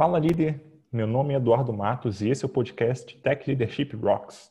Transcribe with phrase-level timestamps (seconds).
[0.00, 0.58] Fala líder,
[0.90, 4.50] meu nome é Eduardo Matos e esse é o podcast Tech Leadership Rocks.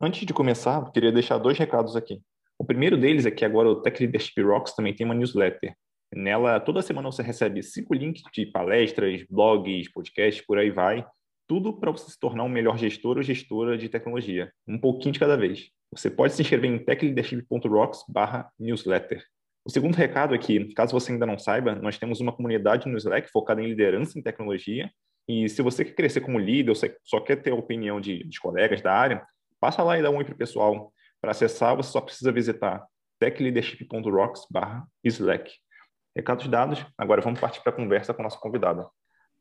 [0.00, 2.20] Antes de começar, eu queria deixar dois recados aqui.
[2.58, 5.76] O primeiro deles é que agora o Tech Leadership Rocks também tem uma newsletter.
[6.12, 11.06] Nela, toda semana você recebe cinco links de palestras, blogs, podcasts, por aí vai,
[11.50, 15.18] tudo para você se tornar um melhor gestor ou gestora de tecnologia, um pouquinho de
[15.18, 15.72] cada vez.
[15.90, 19.24] Você pode se inscrever em techleadership.rocks/newsletter.
[19.64, 22.96] O segundo recado é que, caso você ainda não saiba, nós temos uma comunidade no
[22.96, 24.88] Slack focada em liderança em tecnologia.
[25.26, 28.38] E se você quer crescer como líder ou só quer ter a opinião de, de
[28.38, 29.26] colegas da área,
[29.58, 30.92] passa lá e dá um oi para o pessoal.
[31.20, 32.86] Para acessar, você só precisa visitar
[33.18, 35.50] techleadership.rocks/slack.
[36.14, 38.88] Recados dados, agora vamos partir para a conversa com a nossa convidada.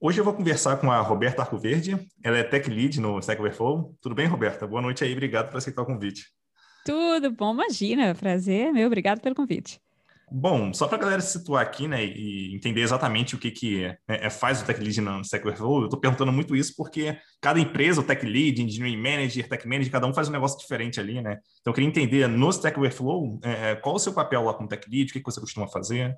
[0.02, 3.98] Hoje eu vou conversar com a Roberta Arcoverde, ela é Tech Lead no Stack Overflow.
[4.02, 4.66] Tudo bem, Roberta?
[4.66, 6.23] Boa noite aí, obrigado por aceitar o convite.
[6.85, 9.77] Tudo bom, imagina, prazer, meu, obrigado pelo convite.
[10.32, 13.84] Bom, só para a galera se situar aqui, né, e entender exatamente o que, que
[13.84, 17.18] é, é faz o Tech Lead no Stack Overflow, eu estou perguntando muito isso porque
[17.41, 20.98] cada empresa, o Tech Lead, Engineering Manager, Tech Manager, cada um faz um negócio diferente
[20.98, 21.40] ali, né?
[21.60, 24.90] Então eu queria entender no Stack Overflow, é, qual o seu papel lá como Tech
[24.90, 26.18] Lead, o que, que você costuma fazer?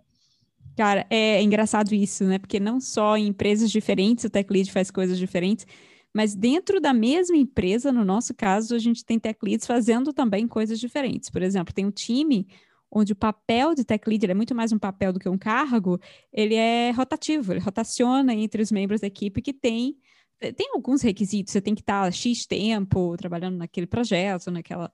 [0.77, 2.39] Cara, é engraçado isso, né?
[2.39, 5.65] Porque não só em empresas diferentes o tech lead faz coisas diferentes,
[6.13, 10.47] mas dentro da mesma empresa, no nosso caso, a gente tem tech leads fazendo também
[10.47, 11.29] coisas diferentes.
[11.29, 12.47] Por exemplo, tem um time
[12.89, 15.99] onde o papel de tech lead é muito mais um papel do que um cargo,
[16.33, 19.97] ele é rotativo, ele rotaciona entre os membros da equipe que tem
[20.55, 24.91] tem alguns requisitos, você tem que estar X tempo trabalhando naquele projeto, naquela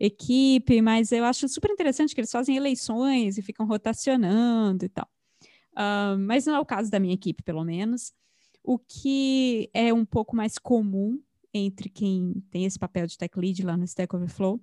[0.00, 5.08] equipe, mas eu acho super interessante que eles fazem eleições e ficam rotacionando e tal.
[5.78, 8.12] Uh, mas não é o caso da minha equipe, pelo menos.
[8.64, 11.22] O que é um pouco mais comum
[11.54, 14.60] entre quem tem esse papel de tech lead lá no Stack Overflow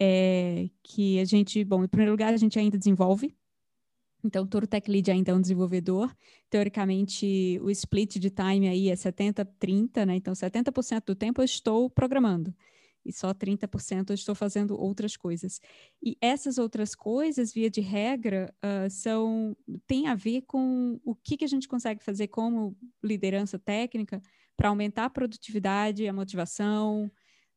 [0.00, 3.34] é que a gente, bom, em primeiro lugar, a gente ainda desenvolve.
[4.24, 6.14] Então, todo tech lead ainda é um desenvolvedor.
[6.50, 10.16] Teoricamente, o split de time aí é 70-30, né?
[10.16, 12.54] Então, 70% do tempo eu estou programando
[13.04, 15.60] e só 30% eu estou fazendo outras coisas.
[16.02, 21.36] E essas outras coisas, via de regra, uh, são tem a ver com o que,
[21.36, 24.20] que a gente consegue fazer como liderança técnica
[24.56, 27.10] para aumentar a produtividade, a motivação,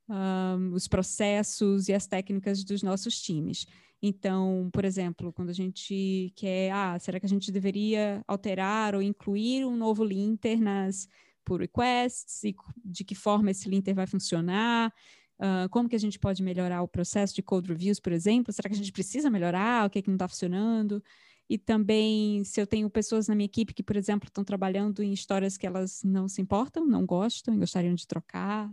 [0.09, 3.65] um, os processos e as técnicas dos nossos times.
[4.01, 9.01] Então, por exemplo, quando a gente quer, ah, será que a gente deveria alterar ou
[9.01, 11.07] incluir um novo linter nas
[11.43, 14.93] pull requests e de que forma esse linter vai funcionar?
[15.39, 18.53] Uh, como que a gente pode melhorar o processo de code reviews, por exemplo?
[18.53, 19.85] Será que a gente precisa melhorar?
[19.85, 21.03] O que, é que não está funcionando?
[21.49, 25.13] E também, se eu tenho pessoas na minha equipe que, por exemplo, estão trabalhando em
[25.13, 28.71] histórias que elas não se importam, não gostam e gostariam de trocar.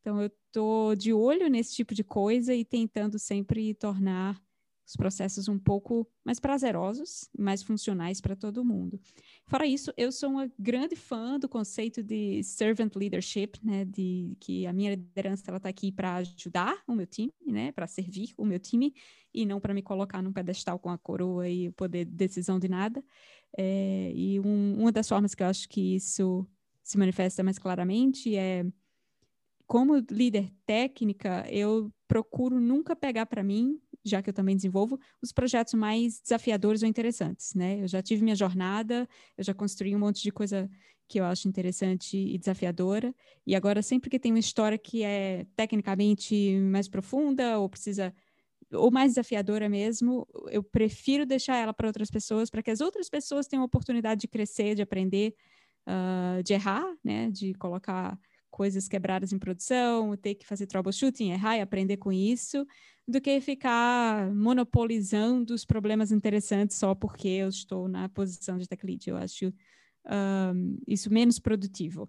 [0.00, 4.40] Então, eu estou de olho nesse tipo de coisa e tentando sempre tornar
[4.86, 9.00] os processos um pouco mais prazerosos, mais funcionais para todo mundo.
[9.46, 14.66] Fora isso, eu sou uma grande fã do conceito de servant leadership, né, de que
[14.66, 18.44] a minha liderança ela está aqui para ajudar o meu time, né, para servir o
[18.44, 18.94] meu time
[19.32, 22.58] e não para me colocar num pedestal com a coroa e o poder de decisão
[22.58, 23.02] de nada.
[23.56, 26.46] É, e um, uma das formas que eu acho que isso
[26.82, 28.64] se manifesta mais claramente é
[29.66, 35.32] como líder técnica, eu procuro nunca pegar para mim já que eu também desenvolvo, os
[35.32, 37.82] projetos mais desafiadores ou interessantes, né?
[37.82, 40.68] Eu já tive minha jornada, eu já construí um monte de coisa
[41.08, 43.14] que eu acho interessante e desafiadora,
[43.46, 48.14] e agora sempre que tem uma história que é tecnicamente mais profunda ou precisa
[48.72, 53.08] ou mais desafiadora mesmo, eu prefiro deixar ela para outras pessoas, para que as outras
[53.08, 55.34] pessoas tenham a oportunidade de crescer, de aprender,
[55.86, 57.30] uh, de errar, né?
[57.30, 58.18] De colocar
[58.52, 62.66] coisas quebradas em produção, ter que fazer troubleshooting, errar e aprender com isso,
[63.08, 68.84] do que ficar monopolizando os problemas interessantes só porque eu estou na posição de tech
[68.86, 69.08] lead.
[69.08, 69.52] Eu acho
[70.54, 72.08] um, isso menos produtivo.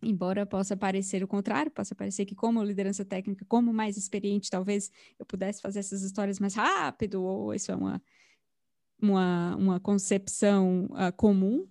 [0.00, 4.90] Embora possa parecer o contrário, possa parecer que como liderança técnica, como mais experiente, talvez
[5.18, 8.02] eu pudesse fazer essas histórias mais rápido, ou isso é uma,
[9.02, 11.66] uma, uma concepção uh, comum,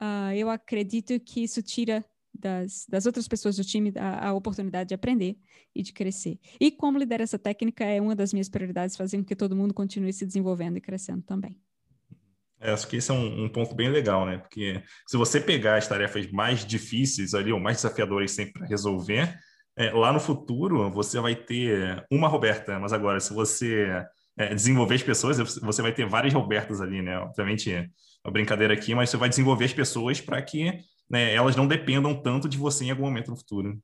[0.00, 2.04] uh, eu acredito que isso tira
[2.34, 5.36] das, das outras pessoas do time a, a, oportunidade de aprender
[5.74, 6.38] e de crescer.
[6.60, 10.12] E como liderança técnica é uma das minhas prioridades, fazer com que todo mundo continue
[10.12, 11.56] se desenvolvendo e crescendo também.
[12.60, 14.38] É, acho que esse é um, um, ponto bem legal, né?
[14.38, 19.38] Porque se você pegar as tarefas mais difíceis ali, ou mais desafiadoras sempre para resolver,
[19.76, 24.04] é, lá no futuro você vai ter uma Roberta, mas agora, se você
[24.36, 27.18] é, desenvolver as pessoas, você vai ter várias Robertas ali, né?
[27.18, 27.88] Obviamente, é
[28.24, 30.72] uma brincadeira aqui, mas você vai desenvolver as pessoas para que
[31.08, 33.80] né, elas não dependam tanto de você em algum momento no futuro.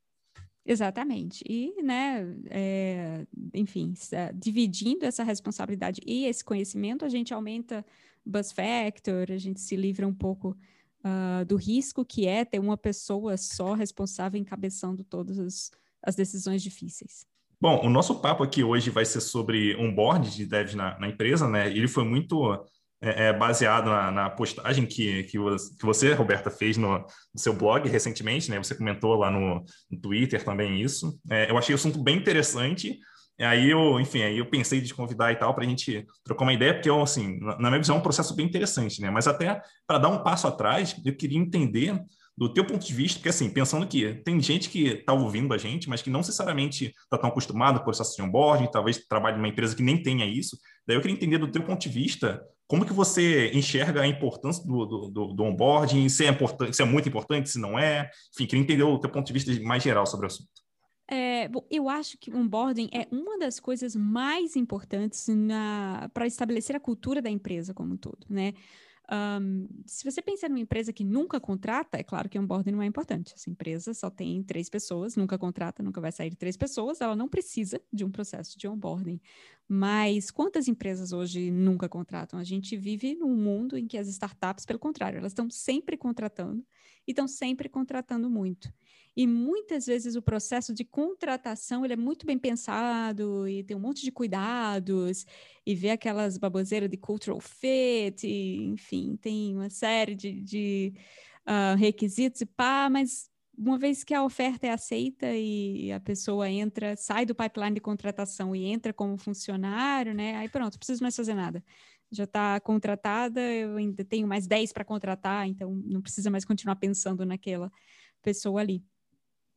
[0.64, 1.42] Exatamente.
[1.48, 3.94] E, né, é, enfim,
[4.34, 7.84] dividindo essa responsabilidade e esse conhecimento, a gente aumenta
[8.24, 10.56] buzz factor, a gente se livra um pouco
[11.04, 15.70] uh, do risco que é ter uma pessoa só responsável encabeçando todas as,
[16.02, 17.26] as decisões difíceis.
[17.60, 21.46] Bom, o nosso papo aqui hoje vai ser sobre onboard de devs na, na empresa,
[21.48, 21.68] né?
[21.68, 22.58] Ele foi muito
[23.02, 25.38] é, é, baseado na, na, postagem que, que,
[25.82, 28.58] você, Roberta, fez no, no, seu blog recentemente, né?
[28.58, 31.18] Você comentou lá no, no Twitter também isso.
[31.30, 32.98] É, eu achei o assunto bem interessante.
[33.40, 36.52] Aí eu, enfim, aí eu pensei de convidar e tal para a gente trocar uma
[36.52, 39.10] ideia, porque eu, assim, na minha visão é um processo bem interessante, né?
[39.10, 41.98] Mas até para dar um passo atrás, eu queria entender
[42.36, 45.58] do teu ponto de vista, porque assim, pensando que tem gente que está ouvindo a
[45.58, 49.36] gente, mas que não necessariamente está tão acostumado com o processo de onboarding, talvez trabalhe
[49.36, 50.58] numa empresa que nem tenha isso.
[50.86, 54.64] Daí eu queria entender do teu ponto de vista, como que você enxerga a importância
[54.64, 58.08] do, do, do, onboarding, se é, importante, se é muito importante, se não é.
[58.32, 60.48] Enfim, queria entender o teu ponto de vista mais geral sobre o assunto.
[61.08, 65.26] É, bom, eu acho que o onboarding é uma das coisas mais importantes
[66.14, 68.54] para estabelecer a cultura da empresa como um todo, né?
[69.12, 72.86] Um, se você pensar numa empresa que nunca contrata, é claro que onboarding não é
[72.86, 73.34] importante.
[73.34, 77.28] Essa empresa só tem três pessoas, nunca contrata, nunca vai sair três pessoas, ela não
[77.28, 79.20] precisa de um processo de onboarding.
[79.68, 82.38] Mas quantas empresas hoje nunca contratam?
[82.38, 86.64] A gente vive num mundo em que as startups, pelo contrário, elas estão sempre contratando
[87.10, 88.72] e estão sempre contratando muito.
[89.16, 93.80] E muitas vezes o processo de contratação ele é muito bem pensado e tem um
[93.80, 95.26] monte de cuidados
[95.66, 100.94] e vê aquelas baboseiras de cultural fit, e, enfim, tem uma série de, de
[101.46, 103.28] uh, requisitos e pá, mas
[103.58, 107.80] uma vez que a oferta é aceita e a pessoa entra, sai do pipeline de
[107.80, 110.36] contratação e entra como funcionário, né?
[110.36, 111.62] Aí pronto, preciso mais fazer nada.
[112.10, 116.76] Já está contratada, eu ainda tenho mais 10 para contratar, então não precisa mais continuar
[116.76, 117.70] pensando naquela
[118.22, 118.84] pessoa ali.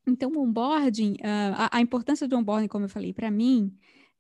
[0.06, 3.74] Então, o onboarding, uh, a, a, importância do onboarding, como eu falei, para mim,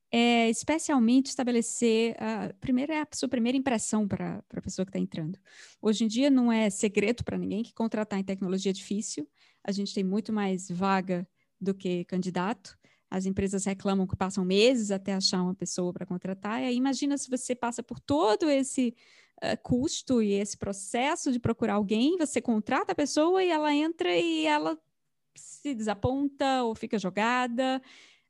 [0.09, 4.99] é especialmente estabelecer, uh, primeiro é a sua primeira impressão para a pessoa que está
[4.99, 5.37] entrando.
[5.81, 9.27] Hoje em dia não é segredo para ninguém que contratar em tecnologia é difícil,
[9.63, 11.27] a gente tem muito mais vaga
[11.59, 12.77] do que candidato,
[13.13, 17.15] as empresas reclamam que passam meses até achar uma pessoa para contratar, e aí imagina
[17.15, 18.95] se você passa por todo esse
[19.37, 24.17] uh, custo e esse processo de procurar alguém, você contrata a pessoa e ela entra
[24.17, 24.75] e ela
[25.35, 27.79] se desaponta ou fica jogada.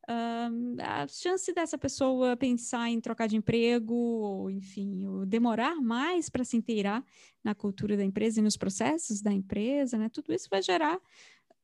[0.03, 6.29] Uh, a chance dessa pessoa pensar em trocar de emprego, ou enfim, ou demorar mais
[6.29, 7.01] para se inteirar
[7.41, 10.09] na cultura da empresa e nos processos da empresa, né?
[10.09, 10.99] Tudo isso vai gerar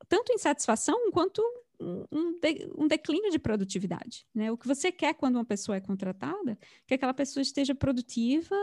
[0.07, 1.43] tanto insatisfação quanto
[1.79, 4.25] um, de, um, declínio de produtividade.
[4.33, 4.51] Né?
[4.51, 8.55] O que você quer quando uma pessoa é contratada, que aquela pessoa esteja produtiva,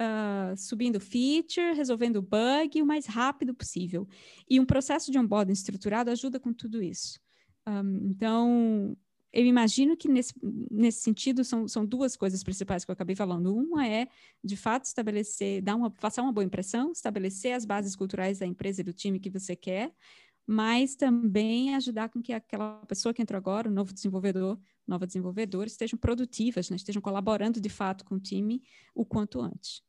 [0.00, 4.08] uh, subindo feature, resolvendo bug o mais rápido possível.
[4.48, 7.20] E um processo de onboarding estruturado ajuda com tudo isso.
[7.66, 8.96] Um, então,
[9.32, 10.34] eu imagino que nesse,
[10.70, 13.54] nesse sentido são, são duas coisas principais que eu acabei falando.
[13.54, 14.08] Uma é,
[14.42, 18.80] de fato, estabelecer, dar uma, passar uma boa impressão, estabelecer as bases culturais da empresa
[18.80, 19.92] e do time que você quer,
[20.50, 25.68] mas também ajudar com que aquela pessoa que entrou agora, o novo desenvolvedor, nova desenvolvedora,
[25.68, 26.74] estejam produtivas, né?
[26.74, 28.60] estejam colaborando de fato com o time
[28.92, 29.80] o quanto antes.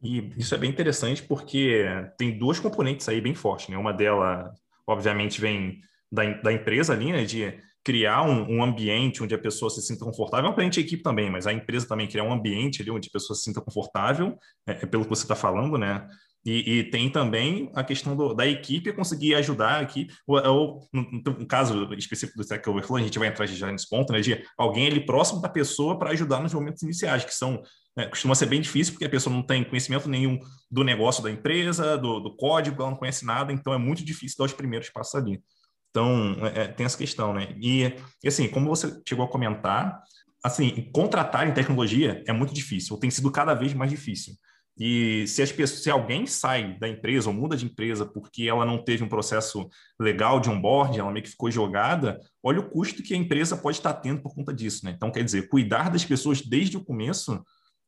[0.00, 1.84] E isso é bem interessante porque
[2.16, 3.76] tem duas componentes aí bem fortes, né?
[3.76, 4.56] Uma delas,
[4.86, 5.80] obviamente, vem
[6.12, 7.24] da, da empresa ali, né?
[7.24, 7.52] De
[7.82, 11.44] criar um, um, ambiente onde a pessoa se sinta confortável, obviamente a equipe também, mas
[11.44, 14.86] a empresa também criar um ambiente ali onde a pessoa se sinta confortável, é, é
[14.86, 16.06] pelo que você está falando, né?
[16.44, 21.46] E, e, tem também a questão do, da equipe conseguir ajudar aqui, ou, ou no,
[21.46, 24.86] caso específico do Stack Overflow, a gente vai entrar já nesse ponto, né, de alguém
[24.86, 27.62] ali próximo da pessoa para ajudar nos momentos iniciais, que são,
[27.96, 30.38] né, costuma ser bem difícil, porque a pessoa não tem conhecimento nenhum
[30.70, 34.36] do negócio da empresa, do, do código, ela não conhece nada, então é muito difícil
[34.38, 35.42] dar os primeiros passos ali.
[35.88, 37.54] Então, é, é tem essa questão, né?
[37.58, 37.94] E,
[38.26, 40.02] assim, como você chegou a comentar,
[40.42, 44.34] assim, contratar em tecnologia é muito difícil, tem sido cada vez mais difícil.
[44.76, 48.64] E se, as pessoas, se alguém sai da empresa ou muda de empresa porque ela
[48.64, 49.68] não teve um processo
[50.00, 53.76] legal de onboarding, ela meio que ficou jogada, olha o custo que a empresa pode
[53.76, 54.84] estar tendo por conta disso.
[54.84, 54.92] Né?
[54.96, 57.40] Então, quer dizer, cuidar das pessoas desde o começo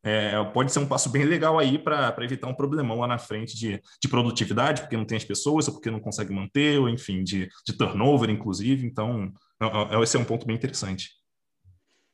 [0.03, 3.57] é, pode ser um passo bem legal aí para evitar um problemão lá na frente
[3.57, 7.23] de, de, produtividade, porque não tem as pessoas, ou porque não consegue manter, ou enfim,
[7.23, 8.87] de, de turnover, inclusive.
[8.87, 11.09] Então, é, é, esse é um ponto bem interessante.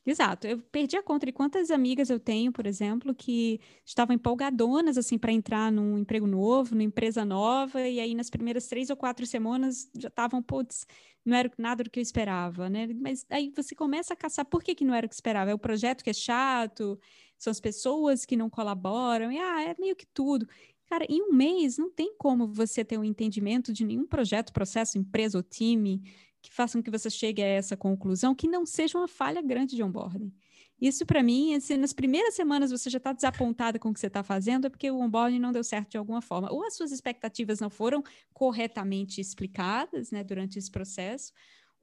[0.06, 0.46] Exato.
[0.48, 5.18] Eu perdi a conta de quantas amigas eu tenho, por exemplo, que estavam empolgadonas assim
[5.18, 9.26] para entrar num emprego novo, numa empresa nova, e aí nas primeiras três ou quatro
[9.26, 10.86] semanas já estavam, putz,
[11.26, 12.88] não era nada do que eu esperava, né?
[12.94, 15.52] Mas aí você começa a caçar por que, que não era o que esperava.
[15.52, 17.00] É o projeto que é chato,
[17.38, 20.46] são as pessoas que não colaboram, e ah, é meio que tudo.
[20.88, 24.98] Cara, em um mês não tem como você ter um entendimento de nenhum projeto, processo,
[24.98, 26.02] empresa ou time
[26.44, 29.82] que façam que você chegue a essa conclusão que não seja uma falha grande de
[29.82, 30.32] onboarding.
[30.80, 34.08] Isso, para mim, se nas primeiras semanas você já está desapontada com o que você
[34.08, 36.52] está fazendo, é porque o onboarding não deu certo de alguma forma.
[36.52, 41.32] Ou as suas expectativas não foram corretamente explicadas né, durante esse processo,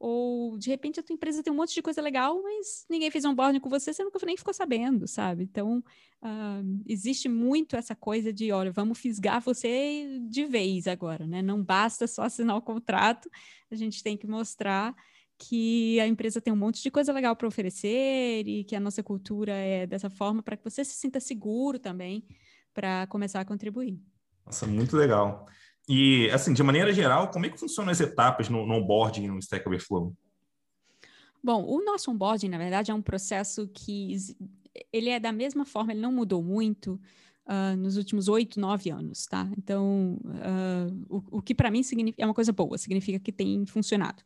[0.01, 3.23] ou de repente a tua empresa tem um monte de coisa legal, mas ninguém fez
[3.23, 5.43] onboarding com você, você nunca nem ficou sabendo, sabe?
[5.43, 5.77] Então,
[6.23, 11.43] uh, existe muito essa coisa de, olha, vamos fisgar você de vez agora, né?
[11.43, 13.29] Não basta só assinar o contrato,
[13.69, 14.95] a gente tem que mostrar
[15.37, 19.03] que a empresa tem um monte de coisa legal para oferecer e que a nossa
[19.03, 22.25] cultura é dessa forma para que você se sinta seguro também
[22.73, 24.01] para começar a contribuir.
[24.47, 25.45] Nossa, muito legal.
[25.93, 29.37] E, assim, de maneira geral, como é que funcionam as etapas no, no onboarding no
[29.39, 30.15] Stack Overflow?
[31.43, 34.15] Bom, o nosso onboarding, na verdade, é um processo que
[34.93, 36.93] ele é da mesma forma, ele não mudou muito
[37.45, 39.51] uh, nos últimos oito, nove anos, tá?
[39.57, 41.81] Então, uh, o, o, que para mim
[42.17, 44.23] é uma coisa boa, significa que tem funcionado.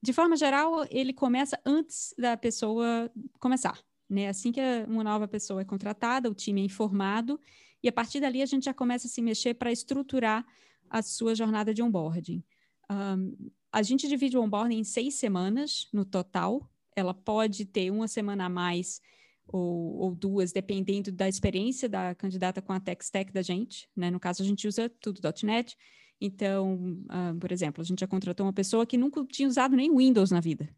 [0.00, 4.28] De forma geral, ele começa antes da pessoa começar, né?
[4.28, 7.40] Assim que uma nova pessoa é contratada, o time é informado
[7.82, 10.46] e a partir dali a gente já começa a se mexer para estruturar
[10.88, 12.42] a sua jornada de onboarding.
[12.90, 16.70] Um, a gente divide o onboarding em seis semanas no total.
[16.94, 19.00] Ela pode ter uma semana a mais
[19.46, 23.88] ou, ou duas, dependendo da experiência da candidata com a tech stack da gente.
[23.96, 24.10] Né?
[24.10, 25.76] No caso, a gente usa tudo .NET.
[26.20, 27.02] Então,
[27.40, 30.38] por exemplo, a gente já contratou uma pessoa que nunca tinha usado nem Windows na
[30.38, 30.68] vida,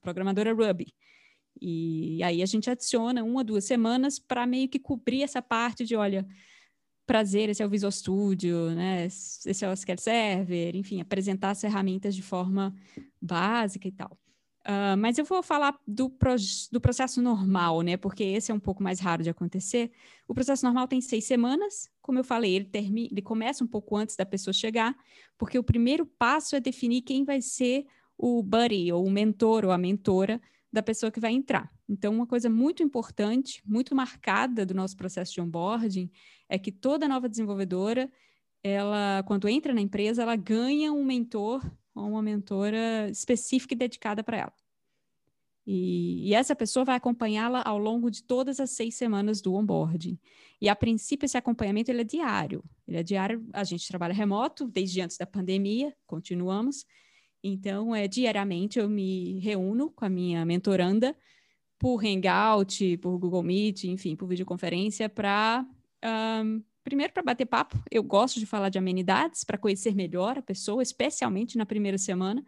[0.00, 0.94] programadora Ruby.
[1.60, 5.96] E aí a gente adiciona uma, duas semanas para meio que cobrir essa parte de,
[5.96, 6.26] olha,
[7.06, 9.06] prazer, esse é o Visual Studio, né?
[9.06, 12.74] Esse é o SQL Server, enfim, apresentar as ferramentas de forma
[13.20, 14.18] básica e tal.
[14.66, 16.12] Uh, mas eu vou falar do,
[16.72, 17.96] do processo normal, né?
[17.96, 19.92] Porque esse é um pouco mais raro de acontecer.
[20.26, 21.88] O processo normal tem seis semanas.
[22.02, 24.96] Como eu falei, ele, termina, ele começa um pouco antes da pessoa chegar,
[25.38, 27.86] porque o primeiro passo é definir quem vai ser
[28.18, 30.40] o buddy, ou o mentor, ou a mentora
[30.76, 31.72] da pessoa que vai entrar.
[31.88, 36.10] Então, uma coisa muito importante, muito marcada do nosso processo de onboarding,
[36.50, 38.12] é que toda nova desenvolvedora,
[38.62, 41.64] ela, quando entra na empresa, ela ganha um mentor
[41.94, 44.52] ou uma mentora específica e dedicada para ela.
[45.66, 50.18] E, e, essa pessoa vai acompanhá-la ao longo de todas as seis semanas do onboarding.
[50.60, 52.62] E a princípio esse acompanhamento ele é diário.
[52.86, 53.48] Ele é diário.
[53.50, 56.84] A gente trabalha remoto desde antes da pandemia, continuamos.
[57.42, 61.16] Então, é, diariamente eu me reúno com a minha mentoranda
[61.78, 65.66] por Hangout, por Google Meet, enfim, por videoconferência, para.
[66.04, 67.76] Um, primeiro, para bater papo.
[67.90, 72.44] Eu gosto de falar de amenidades, para conhecer melhor a pessoa, especialmente na primeira semana.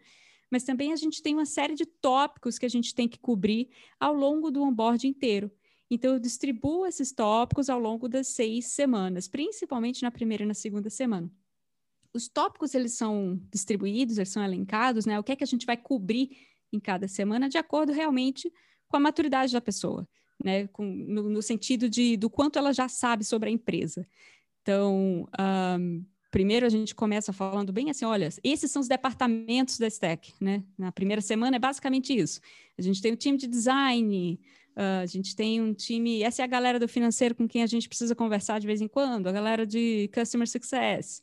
[0.51, 3.69] Mas também a gente tem uma série de tópicos que a gente tem que cobrir
[3.99, 5.51] ao longo do onboard inteiro.
[5.91, 10.53] Então, eu distribuo esses tópicos ao longo das seis semanas, principalmente na primeira e na
[10.53, 11.31] segunda semana
[12.13, 15.19] os tópicos eles são distribuídos, eles são elencados, né?
[15.19, 16.29] O que é que a gente vai cobrir
[16.71, 18.51] em cada semana de acordo realmente
[18.87, 20.07] com a maturidade da pessoa,
[20.43, 20.67] né?
[20.67, 24.07] Com, no, no sentido de do quanto ela já sabe sobre a empresa.
[24.61, 25.27] Então,
[25.79, 30.33] um, primeiro a gente começa falando bem assim, olha, esses são os departamentos da Stack,
[30.39, 30.63] né?
[30.77, 32.39] Na primeira semana é basicamente isso.
[32.77, 34.39] A gente tem o time de design,
[34.75, 37.67] uh, a gente tem um time, essa é a galera do financeiro com quem a
[37.67, 41.21] gente precisa conversar de vez em quando, a galera de customer success.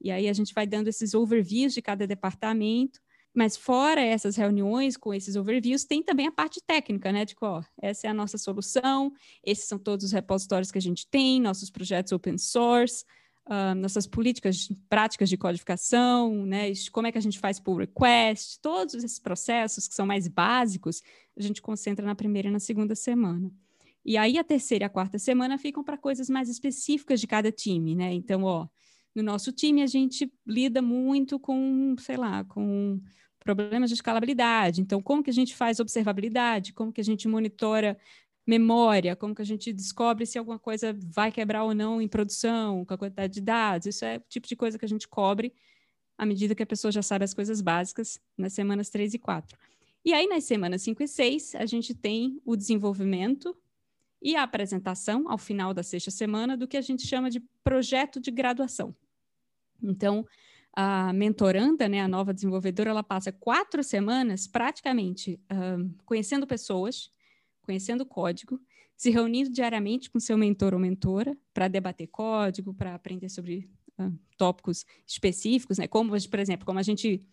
[0.00, 3.00] E aí a gente vai dando esses overviews de cada departamento.
[3.34, 7.24] Mas fora essas reuniões com esses overviews, tem também a parte técnica, né?
[7.26, 9.12] De ó, essa é a nossa solução,
[9.44, 13.04] esses são todos os repositórios que a gente tem, nossos projetos open source,
[13.46, 16.72] uh, nossas políticas práticas de codificação, né?
[16.90, 21.02] Como é que a gente faz pull request, todos esses processos que são mais básicos,
[21.36, 23.50] a gente concentra na primeira e na segunda semana.
[24.02, 27.50] E aí a terceira e a quarta semana ficam para coisas mais específicas de cada
[27.52, 28.12] time, né?
[28.14, 28.66] Então, ó,
[29.16, 33.00] no nosso time a gente lida muito com, sei lá, com
[33.40, 34.80] problemas de escalabilidade.
[34.82, 36.72] Então, como que a gente faz observabilidade?
[36.74, 37.96] Como que a gente monitora
[38.46, 39.16] memória?
[39.16, 42.92] Como que a gente descobre se alguma coisa vai quebrar ou não em produção, com
[42.92, 43.86] a quantidade de dados?
[43.86, 45.52] Isso é o tipo de coisa que a gente cobre
[46.18, 49.58] à medida que a pessoa já sabe as coisas básicas nas semanas 3 e 4.
[50.04, 53.56] E aí, nas semanas 5 e 6, a gente tem o desenvolvimento
[54.22, 58.20] e a apresentação, ao final da sexta semana, do que a gente chama de projeto
[58.20, 58.94] de graduação.
[59.82, 60.26] Então,
[60.72, 67.10] a mentoranda, né, a nova desenvolvedora, ela passa quatro semanas praticamente uh, conhecendo pessoas,
[67.62, 68.60] conhecendo código,
[68.96, 73.68] se reunindo diariamente com seu mentor ou mentora para debater código, para aprender sobre
[73.98, 77.24] uh, tópicos específicos, né, como, por exemplo, como a gente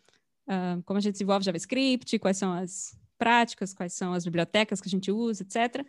[0.47, 4.87] uh, como a gente desenvolve JavaScript, quais são as práticas, quais são as bibliotecas que
[4.87, 5.85] a gente usa, etc.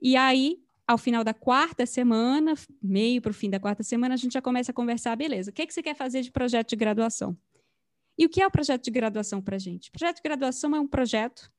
[0.00, 4.16] E aí ao final da quarta semana, meio para o fim da quarta semana, a
[4.16, 6.70] gente já começa a conversar, beleza, o que, é que você quer fazer de projeto
[6.70, 7.36] de graduação?
[8.16, 9.90] E o que é o projeto de graduação para a gente?
[9.90, 11.52] O projeto de graduação é um projeto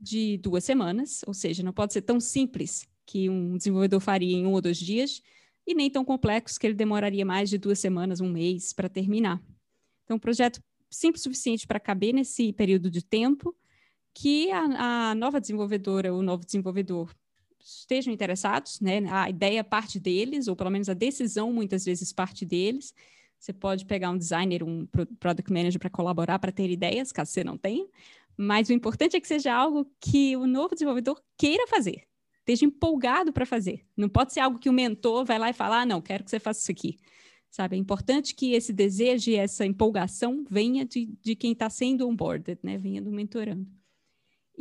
[0.00, 4.46] de duas semanas, ou seja, não pode ser tão simples que um desenvolvedor faria em
[4.46, 5.20] um ou dois dias,
[5.66, 9.40] e nem tão complexo que ele demoraria mais de duas semanas, um mês para terminar.
[10.04, 10.60] Então, um projeto
[10.90, 13.54] simples o suficiente para caber nesse período de tempo,
[14.14, 17.14] que a, a nova desenvolvedora o novo desenvolvedor
[17.64, 19.02] estejam interessados, né?
[19.10, 22.94] A ideia parte deles, ou pelo menos a decisão muitas vezes parte deles.
[23.38, 24.86] Você pode pegar um designer, um
[25.18, 27.86] product manager para colaborar, para ter ideias, caso você não tenha.
[28.36, 32.04] Mas o importante é que seja algo que o novo desenvolvedor queira fazer,
[32.38, 33.84] esteja empolgado para fazer.
[33.96, 36.30] Não pode ser algo que o mentor vai lá e falar, ah, não, quero que
[36.30, 36.96] você faça isso aqui.
[37.50, 42.08] Sabe, é importante que esse desejo e essa empolgação venha de, de quem está sendo
[42.08, 42.78] onboarded, né?
[42.78, 43.66] Venha do mentorando.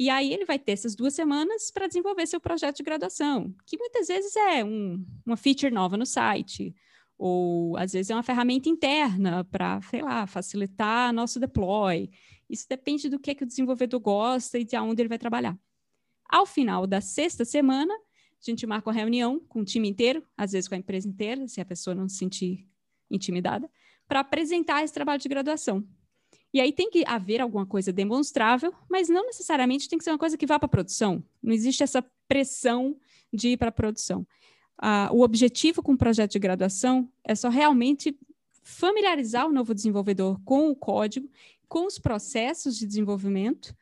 [0.02, 3.78] E aí ele vai ter essas duas semanas para desenvolver seu projeto de graduação, que
[3.78, 6.76] muitas vezes é um, uma feature nova no site,
[7.20, 12.10] ou às vezes é uma ferramenta interna para, sei lá, facilitar nosso deploy.
[12.50, 15.56] Isso depende do que, que o desenvolvedor gosta e de onde ele vai trabalhar.
[16.28, 20.54] Ao final da sexta semana, a gente marca uma reunião com o time inteiro, às
[20.54, 22.68] vezes com a empresa inteira, se a pessoa não se sentir
[23.08, 23.70] intimidada,
[24.08, 25.88] para apresentar esse trabalho de graduação.
[26.54, 30.18] E aí tem que haver alguma coisa demonstrável, mas não necessariamente tem que ser uma
[30.18, 31.24] coisa que vá para a produção.
[31.42, 32.98] Não existe essa pressão
[33.32, 34.28] de ir para a produção.
[34.78, 38.18] Ah, o objetivo com o projeto de graduação é só realmente
[38.64, 41.30] familiarizar o novo desenvolvedor com o código,
[41.68, 43.74] com os processos de desenvolvimento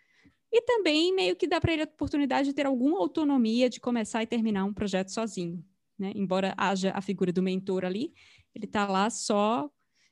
[0.51, 4.23] e também meio que dá para ele a oportunidade de ter alguma autonomia de começar
[4.23, 5.63] e terminar um projeto sozinho.
[5.97, 6.11] Né?
[6.15, 8.13] Embora haja a figura do mentor ali,
[8.53, 9.69] ele está lá só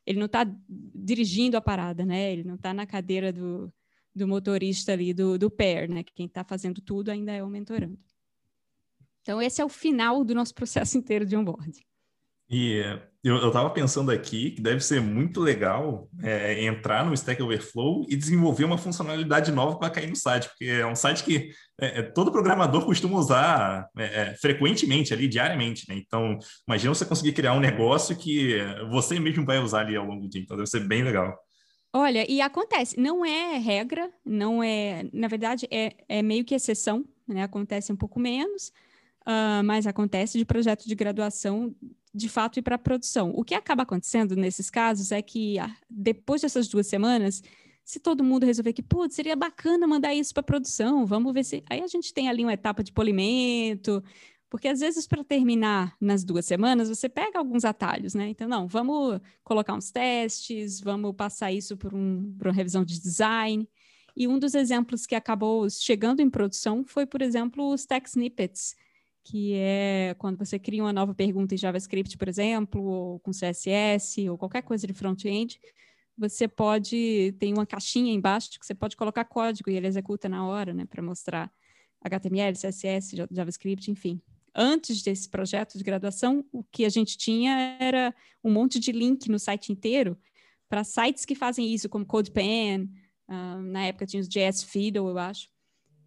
[0.08, 0.50] ele não está
[0.96, 2.32] dirigindo a parada, né?
[2.32, 3.72] Ele não está na cadeira do,
[4.16, 6.02] do motorista ali, do, do pair, né?
[6.02, 8.00] Quem está fazendo tudo ainda é o mentorando.
[9.22, 11.84] Então, esse é o final do nosso processo inteiro de onboarding.
[12.50, 12.82] E
[13.24, 18.16] eu estava pensando aqui que deve ser muito legal é, entrar no Stack Overflow e
[18.16, 22.04] desenvolver uma funcionalidade nova para cair no site, porque é um site que é, é
[22.04, 25.96] todo programador costuma usar é, é, frequentemente ali, diariamente, né?
[25.98, 28.58] Então, imagina você conseguir criar um negócio que
[28.90, 31.38] você mesmo vai usar ali ao longo do dia, então deve ser bem legal.
[31.92, 37.04] Olha, e acontece, não é regra, não é, na verdade, é, é meio que exceção,
[37.28, 37.44] né?
[37.44, 38.72] Acontece um pouco menos,
[39.22, 41.76] uh, mas acontece de projeto de graduação
[42.14, 43.32] de fato ir para a produção.
[43.36, 47.42] O que acaba acontecendo nesses casos é que ah, depois dessas duas semanas,
[47.84, 51.64] se todo mundo resolver que, putz, seria bacana mandar isso para produção, vamos ver se.
[51.70, 54.04] Aí a gente tem ali uma etapa de polimento,
[54.50, 58.30] porque às vezes para terminar nas duas semanas, você pega alguns atalhos, né?
[58.30, 63.00] Então, não, vamos colocar uns testes, vamos passar isso por, um, por uma revisão de
[63.00, 63.68] design.
[64.16, 68.76] E um dos exemplos que acabou chegando em produção foi, por exemplo, os tech snippets,
[69.30, 74.30] que é quando você cria uma nova pergunta em JavaScript, por exemplo, ou com CSS,
[74.30, 75.60] ou qualquer coisa de front-end,
[76.18, 80.48] você pode, tem uma caixinha embaixo que você pode colocar código e ele executa na
[80.48, 81.52] hora, né, para mostrar
[82.02, 84.22] HTML, CSS, JavaScript, enfim.
[84.56, 89.30] Antes desse projeto de graduação, o que a gente tinha era um monte de link
[89.30, 90.18] no site inteiro
[90.70, 92.90] para sites que fazem isso, como CodePen,
[93.28, 95.50] uh, na época tinha os JS Fiddle, eu acho,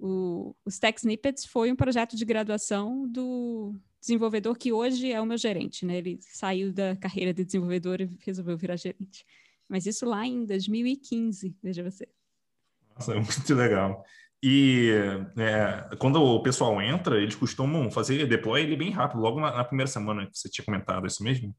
[0.01, 5.27] o, os Tech Snippets foi um projeto de graduação do desenvolvedor que hoje é o
[5.27, 5.99] meu gerente, né?
[5.99, 9.25] Ele saiu da carreira de desenvolvedor e resolveu virar gerente.
[9.69, 12.09] Mas isso lá em 2015, veja você.
[12.95, 14.03] Nossa, é muito legal.
[14.43, 14.91] E
[15.37, 19.65] é, quando o pessoal entra, eles costumam fazer deploy ele bem rápido, logo na, na
[19.65, 21.55] primeira semana que você tinha comentado, é isso mesmo?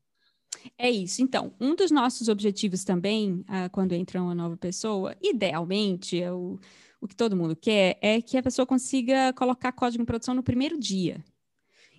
[0.77, 1.21] É isso.
[1.21, 6.59] Então, um dos nossos objetivos também, ah, quando entra uma nova pessoa, idealmente, é o
[7.01, 10.43] o que todo mundo quer é que a pessoa consiga colocar código em produção no
[10.43, 11.25] primeiro dia.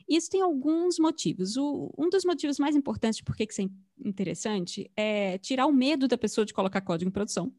[0.08, 1.56] Isso tem alguns motivos.
[1.56, 3.68] O, um dos motivos mais importantes por que isso é
[4.04, 7.52] interessante é tirar o medo da pessoa de colocar código em produção.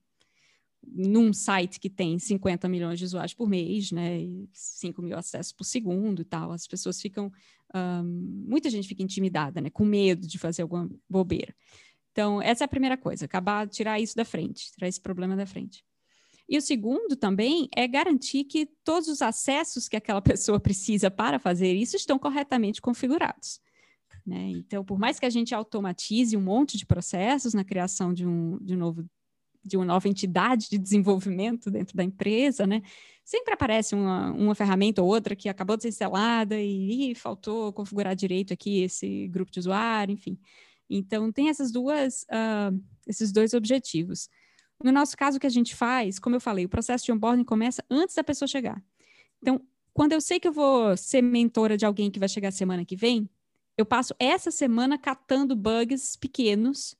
[0.85, 5.53] Num site que tem 50 milhões de usuários por mês, né, e 5 mil acessos
[5.53, 7.31] por segundo e tal, as pessoas ficam.
[7.73, 11.55] Um, muita gente fica intimidada, né, com medo de fazer alguma bobeira.
[12.11, 15.47] Então, essa é a primeira coisa, acabar, tirar isso da frente, tirar esse problema da
[15.47, 15.83] frente.
[16.47, 21.39] E o segundo também é garantir que todos os acessos que aquela pessoa precisa para
[21.39, 23.59] fazer isso estão corretamente configurados.
[24.25, 24.51] Né?
[24.51, 28.57] Então, por mais que a gente automatize um monte de processos na criação de um,
[28.61, 29.05] de um novo
[29.65, 32.81] de uma nova entidade de desenvolvimento dentro da empresa, né?
[33.23, 38.13] Sempre aparece uma, uma ferramenta ou outra que acabou de ser instalada e, faltou configurar
[38.13, 40.37] direito aqui esse grupo de usuário, enfim.
[40.89, 42.77] Então, tem essas duas, uh,
[43.07, 44.27] esses dois objetivos.
[44.83, 47.45] No nosso caso, o que a gente faz, como eu falei, o processo de onboarding
[47.45, 48.83] começa antes da pessoa chegar.
[49.41, 49.61] Então,
[49.93, 52.95] quando eu sei que eu vou ser mentora de alguém que vai chegar semana que
[52.95, 53.29] vem,
[53.77, 56.95] eu passo essa semana catando bugs pequenos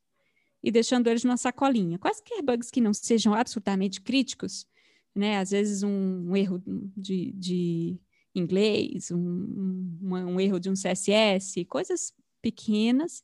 [0.64, 2.00] e deixando eles numa sacolinha.
[2.00, 4.66] Quaisquer bugs que não sejam absolutamente críticos,
[5.14, 5.38] né?
[5.38, 8.00] Às vezes um, um erro de, de
[8.34, 13.24] inglês, um, um, um, erro de um CSS, coisas pequenas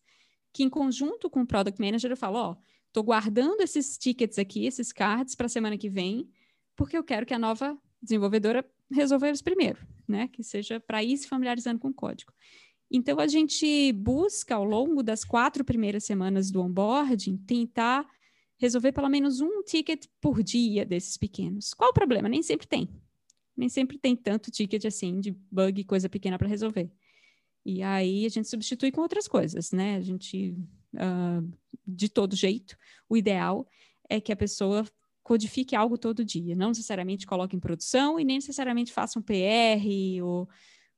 [0.52, 2.56] que em conjunto com o Product Manager eu falo, ó,
[2.90, 6.30] estou guardando esses tickets aqui, esses cards para a semana que vem,
[6.76, 10.28] porque eu quero que a nova desenvolvedora resolva eles primeiro, né?
[10.28, 12.34] Que seja para ir se familiarizando com o código.
[12.92, 18.08] Então, a gente busca, ao longo das quatro primeiras semanas do onboarding, tentar
[18.58, 21.74] resolver pelo menos um ticket por dia desses pequenos.
[21.74, 22.28] Qual o problema?
[22.28, 22.90] Nem sempre tem.
[23.56, 26.92] Nem sempre tem tanto ticket assim de bug, coisa pequena para resolver.
[27.66, 29.98] E aí a gente substitui com outras coisas, né?
[29.98, 30.56] A gente,
[30.96, 33.68] uh, de todo jeito, o ideal
[34.10, 34.86] é que a pessoa
[35.24, 40.24] codifique algo todo dia, não necessariamente coloque em produção e nem necessariamente faça um PR
[40.24, 40.50] ou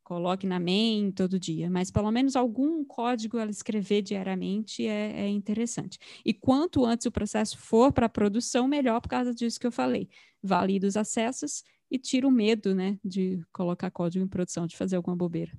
[0.04, 5.28] coloque na main todo dia, mas pelo menos algum código ela escrever diariamente é, é
[5.30, 5.98] interessante.
[6.26, 10.10] E quanto antes o processo for para produção, melhor por causa disso que eu falei.
[10.44, 14.96] Valida os acessos e tira o medo né, de colocar código em produção, de fazer
[14.96, 15.52] alguma bobeira.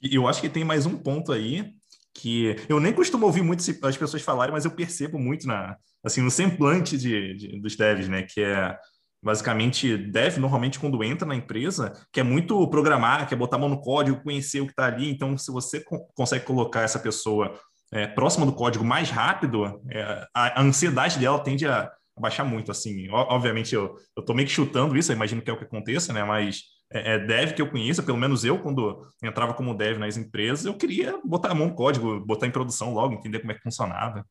[0.00, 1.74] Eu acho que tem mais um ponto aí
[2.18, 6.20] que eu nem costumo ouvir muito as pessoas falarem, mas eu percebo muito na assim
[6.20, 8.76] no semblante de, de dos devs, né, que é
[9.22, 13.80] basicamente dev normalmente quando entra na empresa quer muito programar, quer botar a mão no
[13.80, 15.10] código, conhecer o que está ali.
[15.10, 17.58] Então, se você co consegue colocar essa pessoa
[17.92, 22.70] é, próxima do código mais rápido, é, a, a, ansiedade dela tende a, baixar muito.
[22.70, 26.12] Assim, obviamente eu estou meio que chutando isso, eu imagino que é o que aconteça,
[26.12, 26.24] né?
[26.24, 30.16] Mas é, é, dev que eu conheço, pelo menos eu, quando entrava como dev nas
[30.16, 33.54] empresas, eu queria botar a mão no código, botar em produção logo, entender como é
[33.54, 34.24] que funcionava.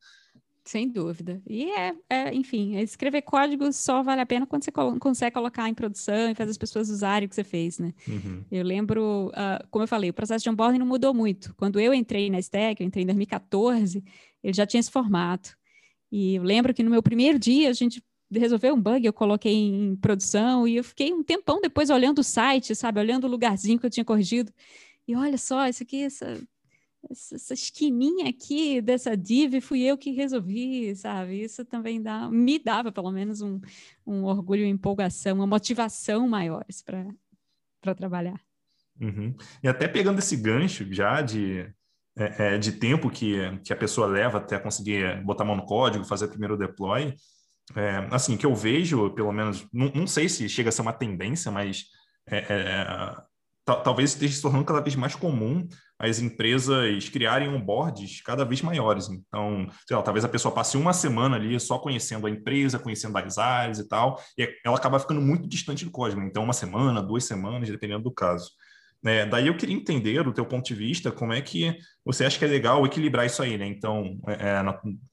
[0.64, 1.40] Sem dúvida.
[1.46, 5.68] E é, é, enfim, escrever código só vale a pena quando você colo consegue colocar
[5.68, 7.94] em produção e fazer as pessoas usarem o que você fez, né?
[8.08, 8.44] Uhum.
[8.50, 11.54] Eu lembro, uh, como eu falei, o processo de onboarding não mudou muito.
[11.54, 14.02] Quando eu entrei na Stack, eu entrei em 2014,
[14.42, 15.56] ele já tinha esse formato.
[16.10, 19.52] E eu lembro que no meu primeiro dia a gente resolveu um bug, eu coloquei
[19.52, 23.00] em produção e eu fiquei um tempão depois olhando o site, sabe?
[23.00, 24.52] Olhando o lugarzinho que eu tinha corrigido.
[25.06, 26.40] E olha só, isso aqui, essa
[27.10, 31.42] essa esquininha aqui dessa div fui eu que resolvi, sabe?
[31.42, 33.60] Isso também dá, me dava pelo menos um,
[34.06, 38.40] um orgulho, uma empolgação, uma motivação maiores para trabalhar.
[39.00, 39.34] Uhum.
[39.62, 41.60] E até pegando esse gancho já de,
[42.16, 45.66] é, é, de tempo que, que a pessoa leva até conseguir botar a mão no
[45.66, 47.14] código, fazer o primeiro deploy,
[47.74, 50.92] é, assim, que eu vejo, pelo menos, não, não sei se chega a ser uma
[50.92, 51.86] tendência, mas
[52.28, 53.16] é, é
[53.82, 55.66] talvez esteja se tornando cada vez mais comum
[55.98, 59.08] as empresas criarem onboards cada vez maiores.
[59.08, 63.38] Então, lá, talvez a pessoa passe uma semana ali só conhecendo a empresa, conhecendo as
[63.38, 66.20] áreas e tal, e ela acaba ficando muito distante do código.
[66.22, 68.50] Então, uma semana, duas semanas, dependendo do caso.
[69.04, 72.38] É, daí eu queria entender, do teu ponto de vista, como é que você acha
[72.38, 73.66] que é legal equilibrar isso aí, né?
[73.66, 74.62] Então, é, é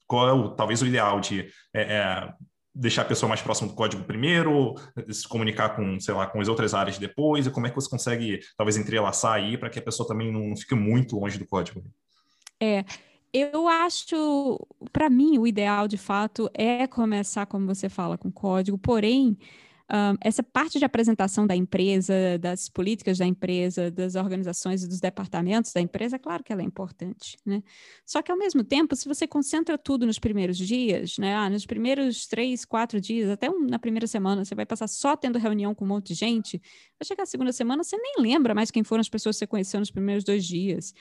[0.06, 2.32] qual é o, talvez o ideal de é, é
[2.74, 4.74] deixar a pessoa mais próxima do código primeiro,
[5.08, 7.88] se comunicar com, sei lá, com as outras áreas depois, e como é que você
[7.88, 11.46] consegue, talvez, entrelaçar aí para que a pessoa também não, não fique muito longe do
[11.46, 11.84] código?
[12.60, 12.84] É,
[13.32, 14.58] eu acho,
[14.92, 19.38] para mim, o ideal, de fato, é começar, como você fala, com código, porém,
[19.92, 24.98] um, essa parte de apresentação da empresa, das políticas da empresa, das organizações e dos
[24.98, 27.62] departamentos da empresa, é claro que ela é importante, né?
[28.06, 31.34] Só que, ao mesmo tempo, se você concentra tudo nos primeiros dias, né?
[31.34, 35.16] Ah, nos primeiros três, quatro dias, até um, na primeira semana, você vai passar só
[35.16, 36.58] tendo reunião com um monte de gente,
[36.98, 39.46] vai chegar a segunda semana, você nem lembra mais quem foram as pessoas que você
[39.46, 40.94] conheceu nos primeiros dois dias.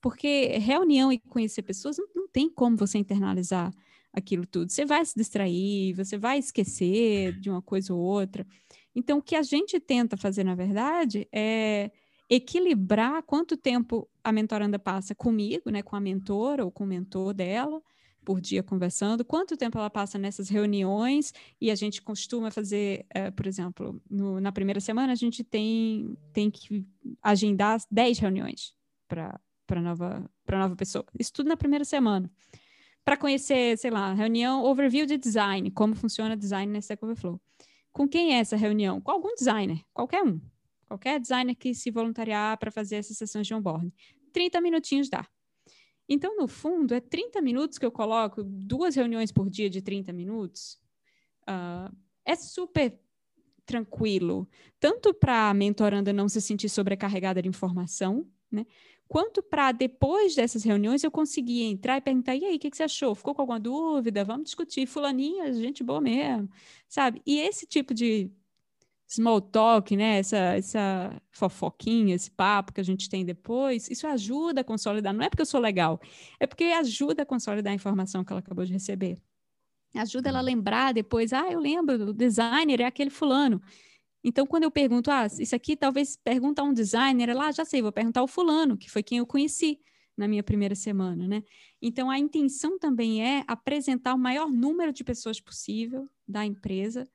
[0.00, 3.70] Porque reunião e conhecer pessoas não, não tem como você internalizar
[4.12, 4.70] aquilo tudo.
[4.70, 8.46] Você vai se distrair, você vai esquecer de uma coisa ou outra.
[8.94, 11.90] Então, o que a gente tenta fazer, na verdade, é
[12.28, 17.34] equilibrar quanto tempo a mentoranda passa comigo, né, com a mentora ou com o mentor
[17.34, 17.82] dela,
[18.24, 23.32] por dia conversando, quanto tempo ela passa nessas reuniões, e a gente costuma fazer, uh,
[23.32, 26.86] por exemplo, no, na primeira semana, a gente tem, tem que
[27.22, 28.74] agendar 10 reuniões
[29.08, 31.04] para nova, nova pessoa.
[31.18, 32.30] Isso tudo na primeira semana
[33.10, 37.40] para conhecer, sei lá, reunião overview de design, como funciona design na Stack Overflow.
[37.90, 39.00] Com quem é essa reunião?
[39.00, 40.40] Com algum designer, qualquer um.
[40.86, 43.92] Qualquer designer que se voluntariar para fazer essas sessões de onboarding.
[44.32, 45.26] 30 minutinhos dá.
[46.08, 50.12] Então, no fundo, é 30 minutos que eu coloco, duas reuniões por dia de 30
[50.12, 50.78] minutos.
[51.48, 51.92] Uh,
[52.24, 52.96] é super
[53.66, 58.64] tranquilo, tanto para a mentoranda não se sentir sobrecarregada de informação, né?
[59.10, 62.76] Quanto para depois dessas reuniões eu conseguir entrar e perguntar: e aí, o que, que,
[62.76, 63.12] você achou?
[63.12, 64.24] Ficou com alguma dúvida?
[64.24, 64.86] Vamos discutir.
[64.86, 66.48] Fulaninha, gente boa mesmo,
[66.88, 67.20] sabe?
[67.26, 68.30] E esse tipo de
[69.08, 70.18] small talk, né?
[70.20, 75.12] Essa, essa fofoquinha, esse papo que a gente tem depois, isso ajuda a consolidar.
[75.12, 76.00] Não é porque eu sou legal,
[76.38, 79.18] é porque ajuda a consolidar a informação que ela acabou de receber.
[79.92, 83.60] Ajuda ela a lembrar depois, ah, eu lembro, o designer é aquele fulano.
[84.22, 87.64] Então, quando eu pergunto, ah, isso aqui talvez pergunta a um designer, lá, ah, já
[87.64, 89.80] sei, vou perguntar ao fulano, que foi quem eu conheci
[90.16, 91.42] na minha primeira semana, né?
[91.80, 97.08] Então, a intenção também é apresentar o maior número de pessoas possível da empresa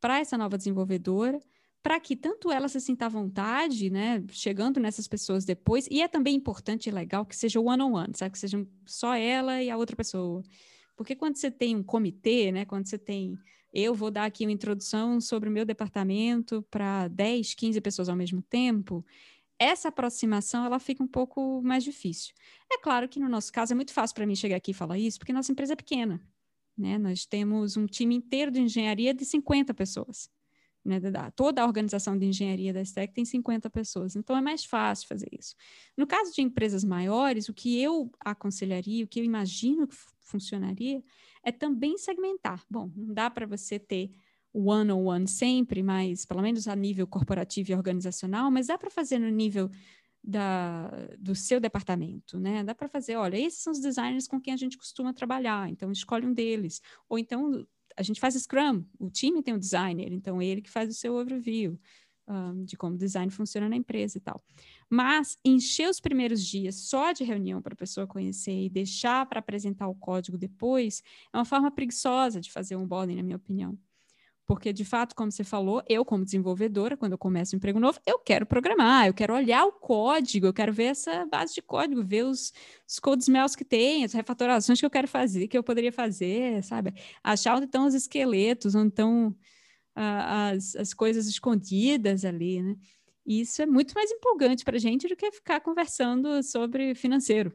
[0.00, 1.38] para essa nova desenvolvedora,
[1.82, 6.08] para que tanto ela se sinta à vontade, né, chegando nessas pessoas depois, e é
[6.08, 9.94] também importante e legal que seja one-on-one, sabe, que seja só ela e a outra
[9.94, 10.42] pessoa.
[10.96, 13.38] Porque quando você tem um comitê, né, quando você tem
[13.78, 18.16] eu vou dar aqui uma introdução sobre o meu departamento para 10, 15 pessoas ao
[18.16, 19.04] mesmo tempo,
[19.58, 22.32] essa aproximação ela fica um pouco mais difícil.
[22.72, 24.98] É claro que no nosso caso é muito fácil para mim chegar aqui e falar
[24.98, 26.26] isso, porque nossa empresa é pequena.
[26.76, 26.96] Né?
[26.96, 30.30] Nós temos um time inteiro de engenharia de 50 pessoas.
[30.82, 30.98] Né?
[31.34, 35.28] Toda a organização de engenharia da STEC tem 50 pessoas, então é mais fácil fazer
[35.38, 35.54] isso.
[35.98, 41.02] No caso de empresas maiores, o que eu aconselharia, o que eu imagino que funcionaria,
[41.46, 42.64] é também segmentar.
[42.68, 44.10] Bom, não dá para você ter
[44.52, 48.90] one-on-one -on -one sempre, mas pelo menos a nível corporativo e organizacional, mas dá para
[48.90, 49.70] fazer no nível
[50.24, 52.64] da, do seu departamento, né?
[52.64, 55.92] Dá para fazer, olha, esses são os designers com quem a gente costuma trabalhar, então
[55.92, 56.82] escolhe um deles.
[57.08, 57.64] Ou então
[57.96, 61.14] a gente faz Scrum, o time tem um designer, então ele que faz o seu
[61.14, 61.78] overview
[62.28, 64.42] um, de como o design funciona na empresa e tal.
[64.88, 69.40] Mas encher os primeiros dias só de reunião para a pessoa conhecer e deixar para
[69.40, 73.78] apresentar o código depois é uma forma preguiçosa de fazer um onboarding, na minha opinião.
[74.46, 77.98] Porque, de fato, como você falou, eu, como desenvolvedora, quando eu começo um emprego novo,
[78.06, 82.04] eu quero programar, eu quero olhar o código, eu quero ver essa base de código,
[82.04, 82.52] ver os,
[82.88, 86.62] os code smells que tem, as refatorações que eu quero fazer, que eu poderia fazer,
[86.62, 86.94] sabe?
[87.24, 89.34] Achar onde estão os esqueletos, onde estão
[89.96, 92.76] as, as coisas escondidas ali, né?
[93.24, 97.52] E isso é muito mais empolgante para a gente do que ficar conversando sobre financeiro.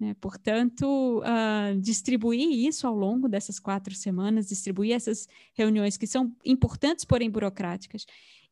[0.00, 0.14] Né?
[0.20, 7.04] Portanto, uh, distribuir isso ao longo dessas quatro semanas, distribuir essas reuniões que são importantes,
[7.04, 8.06] porém burocráticas,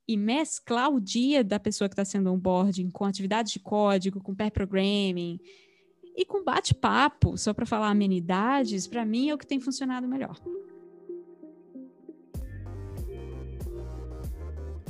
[0.07, 4.35] e mesclar o dia da pessoa que está sendo onboarding com atividades de código, com
[4.35, 5.41] pair programming
[6.17, 10.41] e com bate-papo, só para falar amenidades, para mim é o que tem funcionado melhor.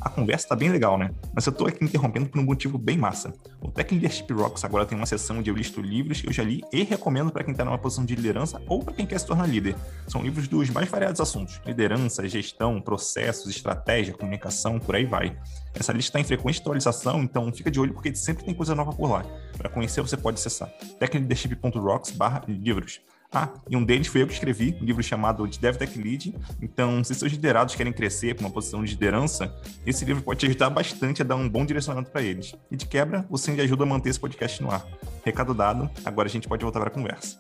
[0.07, 1.11] A conversa tá bem legal, né?
[1.35, 3.35] Mas eu tô aqui interrompendo por um motivo bem massa.
[3.61, 6.45] O Tech Leadership Rocks agora tem uma seção onde eu listo livros que eu já
[6.45, 9.27] li e recomendo para quem tá numa posição de liderança ou para quem quer se
[9.27, 9.75] tornar líder.
[10.07, 15.37] São livros dos mais variados assuntos: liderança, gestão, processos, estratégia, comunicação, por aí vai.
[15.75, 18.93] Essa lista está em frequente atualização, então fica de olho porque sempre tem coisa nova
[18.93, 19.25] por lá.
[19.59, 20.69] Para conhecer, você pode acessar
[21.01, 23.01] techleadership.rocks/livros.
[23.39, 26.35] Ah, e um deles foi eu que escrevi, um livro chamado de DevTech Lead.
[26.63, 30.47] Então, se seus liderados querem crescer para uma posição de liderança, esse livro pode te
[30.47, 32.55] ajudar bastante a dar um bom direcionamento para eles.
[32.71, 34.87] E de quebra, você ainda ajuda a manter esse podcast no ar.
[35.23, 37.39] Recado dado, agora a gente pode voltar para a conversa.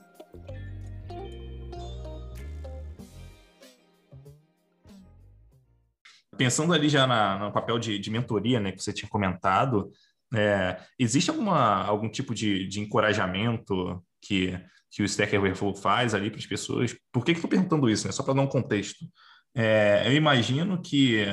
[6.36, 9.90] Pensando ali já na, no papel de, de mentoria, né, que você tinha comentado,
[10.34, 16.30] é, existe alguma, algum tipo de, de encorajamento que que o Stack Overflow faz ali
[16.30, 16.94] para as pessoas.
[17.12, 18.06] Por que, que estou perguntando isso?
[18.06, 18.12] Né?
[18.12, 19.04] Só para dar um contexto.
[19.54, 21.24] É, eu imagino que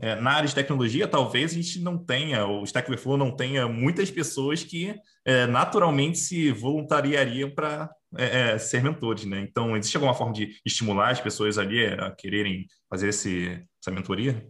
[0.00, 3.68] é, na área de tecnologia, talvez a gente não tenha, o Stack Overflow não tenha
[3.68, 4.94] muitas pessoas que
[5.26, 9.40] é, naturalmente se voluntariariam para é, é, ser mentores, né?
[9.40, 14.48] Então, existe alguma forma de estimular as pessoas ali a quererem fazer esse, essa mentoria?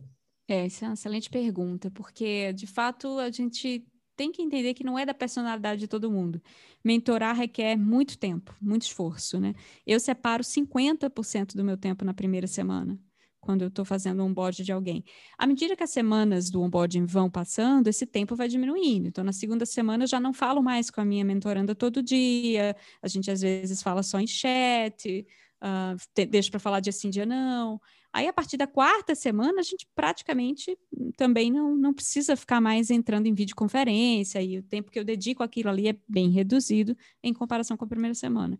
[0.48, 3.84] É, essa é uma excelente pergunta, porque de fato a gente
[4.20, 6.42] tem que entender que não é da personalidade de todo mundo.
[6.84, 9.54] Mentorar requer muito tempo, muito esforço, né?
[9.86, 12.98] Eu separo 50% do meu tempo na primeira semana,
[13.40, 15.02] quando eu estou fazendo um onboard de alguém.
[15.38, 19.08] À medida que as semanas do onboarding vão passando, esse tempo vai diminuindo.
[19.08, 22.76] Então, na segunda semana, eu já não falo mais com a minha mentoranda todo dia,
[23.00, 25.26] a gente às vezes fala só em chat,
[25.62, 27.80] uh, deixa para falar dia sim, dia não.
[28.12, 30.76] Aí, a partir da quarta semana, a gente praticamente
[31.16, 35.42] também não, não precisa ficar mais entrando em videoconferência, e o tempo que eu dedico
[35.42, 38.58] àquilo ali é bem reduzido em comparação com a primeira semana.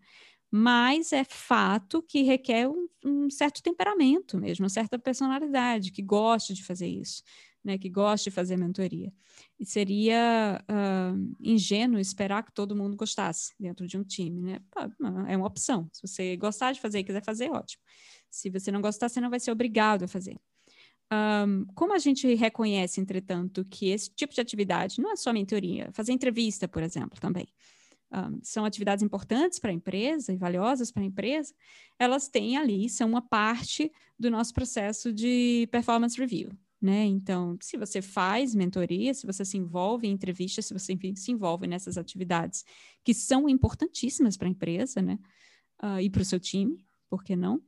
[0.52, 6.54] Mas é fato que requer um, um certo temperamento mesmo, uma certa personalidade, que goste
[6.54, 7.22] de fazer isso.
[7.62, 9.12] Né, que goste de fazer mentoria.
[9.58, 14.60] E seria uh, ingênuo esperar que todo mundo gostasse dentro de um time, né?
[15.28, 15.86] É uma opção.
[15.92, 17.82] Se você gostar de fazer e quiser fazer, ótimo.
[18.30, 20.40] Se você não gostar, você não vai ser obrigado a fazer.
[21.12, 25.90] Um, como a gente reconhece, entretanto, que esse tipo de atividade não é só mentoria,
[25.92, 27.48] fazer entrevista, por exemplo, também.
[28.12, 31.52] Um, são atividades importantes para a empresa e valiosas para a empresa,
[31.98, 36.50] elas têm ali, são uma parte do nosso processo de performance review.
[36.80, 37.04] Né?
[37.04, 41.30] Então, se você faz mentoria, se você se envolve em entrevistas, se você enfim, se
[41.30, 42.64] envolve nessas atividades
[43.04, 45.18] que são importantíssimas para a empresa, né?
[45.82, 47.62] Uh, e para o seu time, por que não?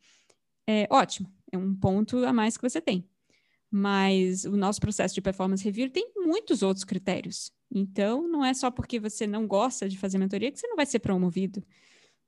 [0.67, 3.09] É ótimo, é um ponto a mais que você tem.
[3.71, 7.51] Mas o nosso processo de performance review tem muitos outros critérios.
[7.71, 10.85] Então, não é só porque você não gosta de fazer mentoria que você não vai
[10.85, 11.65] ser promovido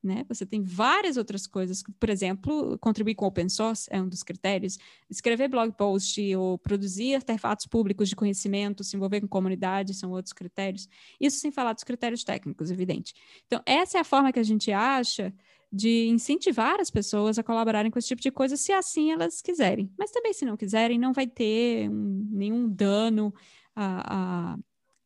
[0.05, 0.25] né?
[0.29, 4.79] Você tem várias outras coisas, por exemplo, contribuir com open source é um dos critérios,
[5.09, 10.33] escrever blog post ou produzir artefatos públicos de conhecimento, se envolver com comunidade, são outros
[10.33, 10.89] critérios.
[11.21, 13.15] Isso sem falar dos critérios técnicos, evidente.
[13.47, 15.33] Então, essa é a forma que a gente acha
[15.73, 19.91] de incentivar as pessoas a colaborarem com esse tipo de coisa, se assim elas quiserem.
[19.99, 23.35] Mas também, se não quiserem, não vai ter um, nenhum dano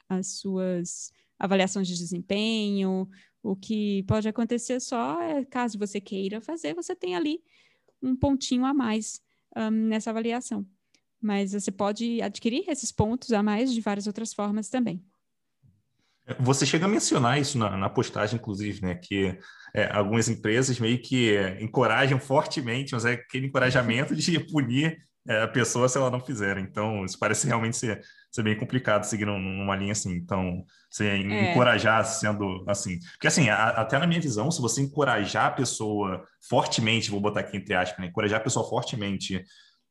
[0.08, 3.08] às suas avaliações de desempenho,
[3.42, 7.40] o que pode acontecer só é, caso você queira fazer, você tem ali
[8.02, 9.20] um pontinho a mais
[9.56, 10.66] um, nessa avaliação.
[11.20, 15.02] Mas você pode adquirir esses pontos a mais de várias outras formas também.
[16.38, 18.94] Você chega a mencionar isso na, na postagem, inclusive, né?
[18.96, 19.38] Que
[19.74, 25.42] é, algumas empresas meio que é, encorajam fortemente, mas é aquele encorajamento de punir é,
[25.42, 26.56] a pessoa se ela não fizer.
[26.58, 30.14] Então, isso parece realmente ser, ser bem complicado seguir numa linha assim.
[30.14, 31.50] Então, você é.
[31.52, 32.98] encorajar sendo assim.
[33.12, 37.40] Porque, assim, a, até na minha visão, se você encorajar a pessoa fortemente, vou botar
[37.40, 38.06] aqui entre aspas, né?
[38.06, 39.44] encorajar a pessoa fortemente,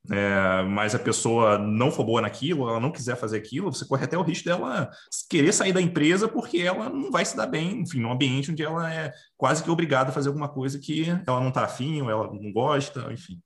[0.09, 4.05] é, mas a pessoa não for boa naquilo, ela não quiser fazer aquilo, você corre
[4.05, 4.89] até o risco dela
[5.29, 8.63] querer sair da empresa porque ela não vai se dar bem, enfim, num ambiente onde
[8.63, 12.09] ela é quase que obrigada a fazer alguma coisa que ela não está afim, ou
[12.09, 13.41] ela não gosta, enfim.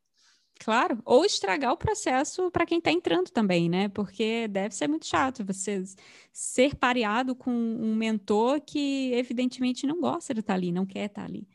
[0.64, 3.90] Claro, ou estragar o processo para quem está entrando também, né?
[3.90, 5.84] Porque deve ser muito chato você
[6.32, 11.06] ser pareado com um mentor que evidentemente não gosta de estar tá ali, não quer
[11.06, 11.48] estar tá ali.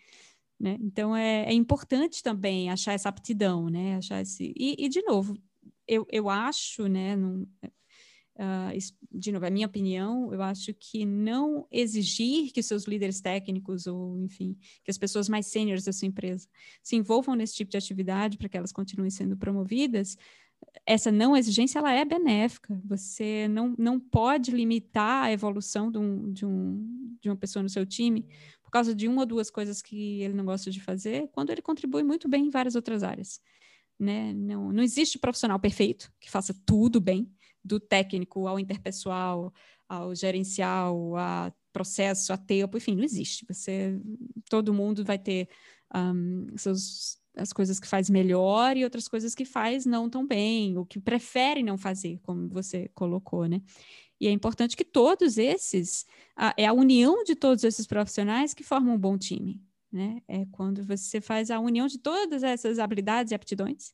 [0.59, 0.77] Né?
[0.81, 3.95] Então é, é, importante também achar essa aptidão, né?
[3.95, 5.37] Achar esse e, e de novo,
[5.87, 7.15] eu, eu acho, né?
[7.15, 7.47] Num,
[8.37, 8.77] Uh,
[9.11, 13.87] de novo, é a minha opinião, eu acho que não exigir que seus líderes técnicos
[13.87, 16.47] ou, enfim, que as pessoas mais sêniores da sua empresa
[16.83, 20.19] se envolvam nesse tipo de atividade para que elas continuem sendo promovidas,
[20.85, 22.79] essa não exigência, ela é benéfica.
[22.85, 27.69] Você não, não pode limitar a evolução de, um, de, um, de uma pessoa no
[27.69, 28.27] seu time
[28.63, 31.63] por causa de uma ou duas coisas que ele não gosta de fazer, quando ele
[31.63, 33.41] contribui muito bem em várias outras áreas.
[33.99, 34.33] Né?
[34.35, 37.31] Não, não existe profissional perfeito que faça tudo bem,
[37.67, 39.53] do técnico ao interpessoal,
[39.89, 43.45] ao gerencial, a processo, a tempo, enfim, não existe.
[43.49, 44.01] Você,
[44.49, 45.49] todo mundo vai ter
[45.95, 50.79] um, seus, as coisas que faz melhor e outras coisas que faz não tão bem,
[50.79, 53.61] ou que prefere não fazer, como você colocou, né?
[54.19, 58.65] E é importante que todos esses, a, é a união de todos esses profissionais que
[58.65, 59.61] formam um bom time,
[59.93, 60.23] né?
[60.27, 63.93] É quando você faz a união de todas essas habilidades e aptidões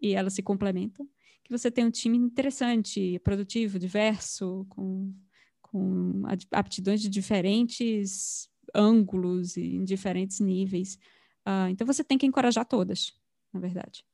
[0.00, 1.08] e elas se complementam
[1.52, 5.14] você tem um time interessante, produtivo, diverso, com,
[5.60, 10.98] com aptidões de diferentes ângulos e em diferentes níveis.
[11.46, 13.12] Uh, então você tem que encorajar todas,
[13.52, 14.04] na verdade.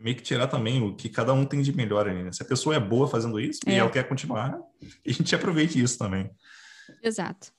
[0.00, 2.32] Meio que tirar também o que cada um tem de melhor ali, né?
[2.32, 3.72] Se a pessoa é boa fazendo isso é.
[3.72, 4.58] e ela quer continuar,
[5.06, 6.30] a gente aproveite isso também.
[7.02, 7.52] Exato.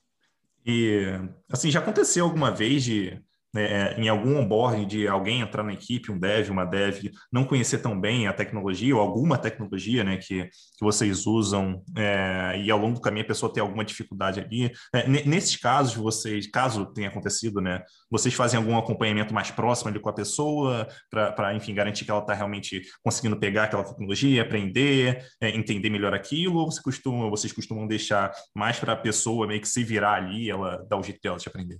[0.66, 1.06] E,
[1.50, 3.22] assim, já aconteceu alguma vez de
[3.54, 7.80] né, em algum onboarding de alguém entrar na equipe, um dev, uma dev, não conhecer
[7.80, 12.80] tão bem a tecnologia ou alguma tecnologia né, que, que vocês usam é, e ao
[12.80, 14.72] longo do caminho a pessoa tem alguma dificuldade ali.
[14.94, 20.00] É, nesses casos, vocês, caso tenha acontecido, né, vocês fazem algum acompanhamento mais próximo ali
[20.00, 25.26] com a pessoa para, enfim, garantir que ela está realmente conseguindo pegar aquela tecnologia, aprender,
[25.40, 29.62] é, entender melhor aquilo, ou você costuma, vocês costumam deixar mais para a pessoa meio
[29.62, 31.80] que se virar ali, ela dar o jeito dela de aprender?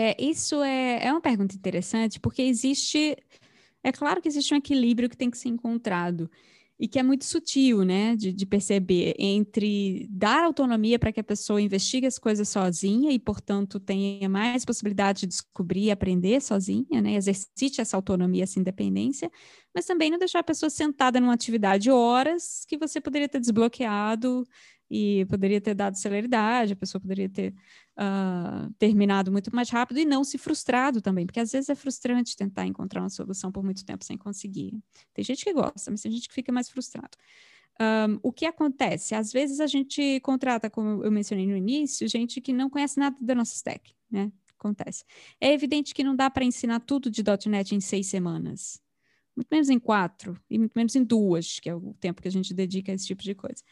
[0.00, 3.16] É, isso é, é uma pergunta interessante, porque existe.
[3.82, 6.30] É claro que existe um equilíbrio que tem que ser encontrado
[6.78, 11.24] e que é muito sutil, né, de, de perceber entre dar autonomia para que a
[11.24, 17.02] pessoa investigue as coisas sozinha e, portanto, tenha mais possibilidade de descobrir e aprender sozinha,
[17.02, 19.28] né, exercite essa autonomia, essa independência,
[19.74, 24.46] mas também não deixar a pessoa sentada numa atividade horas que você poderia ter desbloqueado
[24.90, 27.52] e poderia ter dado celeridade, a pessoa poderia ter
[27.98, 32.36] uh, terminado muito mais rápido e não se frustrado também, porque às vezes é frustrante
[32.36, 34.78] tentar encontrar uma solução por muito tempo sem conseguir.
[35.12, 37.16] Tem gente que gosta, mas tem gente que fica mais frustrado.
[37.80, 39.14] Um, o que acontece?
[39.14, 43.16] Às vezes a gente contrata, como eu mencionei no início, gente que não conhece nada
[43.20, 44.32] da nossa stack, né?
[44.58, 45.04] Acontece.
[45.40, 48.80] É evidente que não dá para ensinar tudo de .NET em seis semanas.
[49.36, 52.30] Muito menos em quatro, e muito menos em duas, que é o tempo que a
[52.30, 53.62] gente dedica a esse tipo de coisa.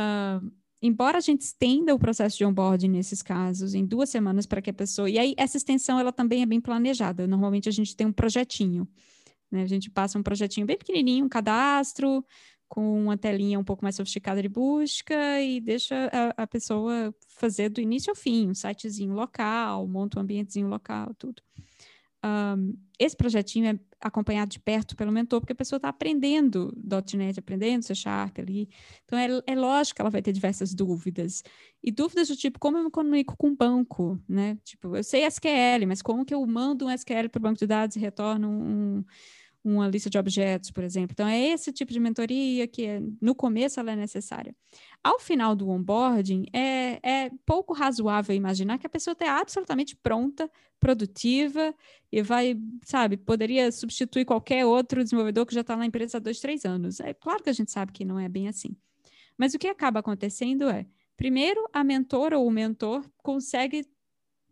[0.00, 0.50] Uh,
[0.82, 4.70] embora a gente estenda o processo de onboarding nesses casos em duas semanas para que
[4.70, 5.08] a pessoa.
[5.08, 7.26] E aí, essa extensão ela também é bem planejada.
[7.26, 8.88] Normalmente a gente tem um projetinho.
[9.50, 9.62] Né?
[9.62, 12.24] A gente passa um projetinho bem pequenininho, um cadastro,
[12.68, 17.68] com uma telinha um pouco mais sofisticada de busca e deixa a, a pessoa fazer
[17.68, 21.42] do início ao fim, um sitezinho local, monta um ambientezinho local, tudo.
[22.24, 26.72] Um, esse projetinho é acompanhado de perto pelo mentor, porque a pessoa está aprendendo
[27.14, 28.68] .NET, aprendendo C Sharp ali.
[29.04, 31.42] Então, é, é lógico que ela vai ter diversas dúvidas.
[31.82, 34.56] E dúvidas do tipo, como eu me comunico com o banco, né?
[34.64, 37.66] Tipo, eu sei SQL, mas como que eu mando um SQL para o banco de
[37.66, 39.04] dados e retorno um,
[39.64, 41.12] uma lista de objetos, por exemplo.
[41.12, 44.54] Então, é esse tipo de mentoria que, no começo, ela é necessária.
[45.02, 50.50] Ao final do onboarding, é, é pouco razoável imaginar que a pessoa está absolutamente pronta,
[50.80, 51.74] produtiva
[52.10, 56.40] e vai, sabe, poderia substituir qualquer outro desenvolvedor que já está na empresa há dois,
[56.40, 56.98] três anos.
[56.98, 58.76] É claro que a gente sabe que não é bem assim.
[59.38, 60.86] Mas o que acaba acontecendo é,
[61.16, 63.86] primeiro, a mentora ou o mentor consegue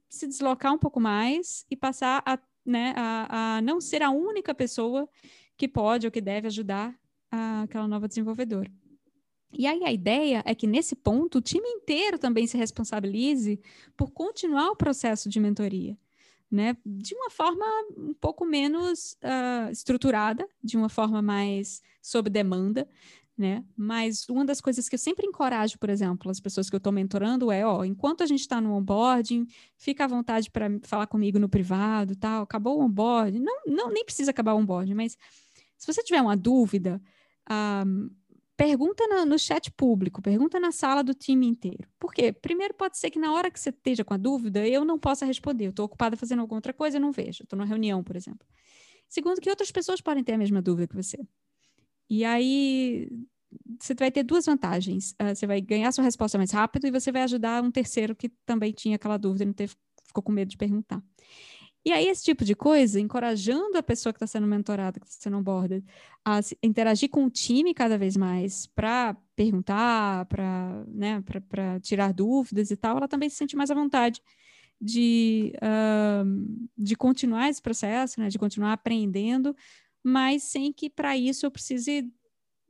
[0.08, 4.54] se deslocar um pouco mais e passar a né, a, a não ser a única
[4.54, 5.08] pessoa
[5.56, 6.94] que pode ou que deve ajudar
[7.30, 8.70] a, aquela nova desenvolvedora.
[9.52, 13.60] E aí a ideia é que nesse ponto o time inteiro também se responsabilize
[13.96, 15.98] por continuar o processo de mentoria,
[16.50, 16.76] né?
[16.86, 17.64] De uma forma
[17.96, 22.88] um pouco menos uh, estruturada, de uma forma mais sob demanda,
[23.40, 23.64] né?
[23.74, 26.92] Mas uma das coisas que eu sempre encorajo, por exemplo, as pessoas que eu estou
[26.92, 29.46] mentorando é, ó, enquanto a gente está no onboarding,
[29.78, 32.42] fica à vontade para falar comigo no privado, tal.
[32.42, 35.16] Acabou o onboarding, não, não nem precisa acabar o onboarding, mas
[35.78, 37.00] se você tiver uma dúvida,
[37.50, 38.10] um,
[38.56, 41.88] pergunta no, no, chat público, pergunta na sala do time inteiro.
[41.98, 42.30] Por quê?
[42.30, 45.24] Primeiro, pode ser que na hora que você esteja com a dúvida, eu não possa
[45.24, 45.64] responder.
[45.64, 47.42] Eu estou ocupada fazendo alguma outra coisa, eu não vejo.
[47.42, 48.46] Estou numa reunião, por exemplo.
[49.08, 51.18] Segundo, que outras pessoas podem ter a mesma dúvida que você.
[52.10, 53.08] E aí
[53.78, 55.12] você vai ter duas vantagens.
[55.12, 58.28] Uh, você vai ganhar sua resposta mais rápido e você vai ajudar um terceiro que
[58.44, 61.02] também tinha aquela dúvida e não teve, ficou com medo de perguntar.
[61.82, 65.22] E aí, esse tipo de coisa, encorajando a pessoa que está sendo mentorada, que está
[65.22, 65.82] sendo onboarded,
[66.22, 71.24] a interagir com o time cada vez mais para perguntar, para né,
[71.80, 74.20] tirar dúvidas e tal, ela também se sente mais à vontade
[74.78, 79.56] de, uh, de continuar esse processo, né, de continuar aprendendo,
[80.02, 82.12] mas sem que para isso eu precise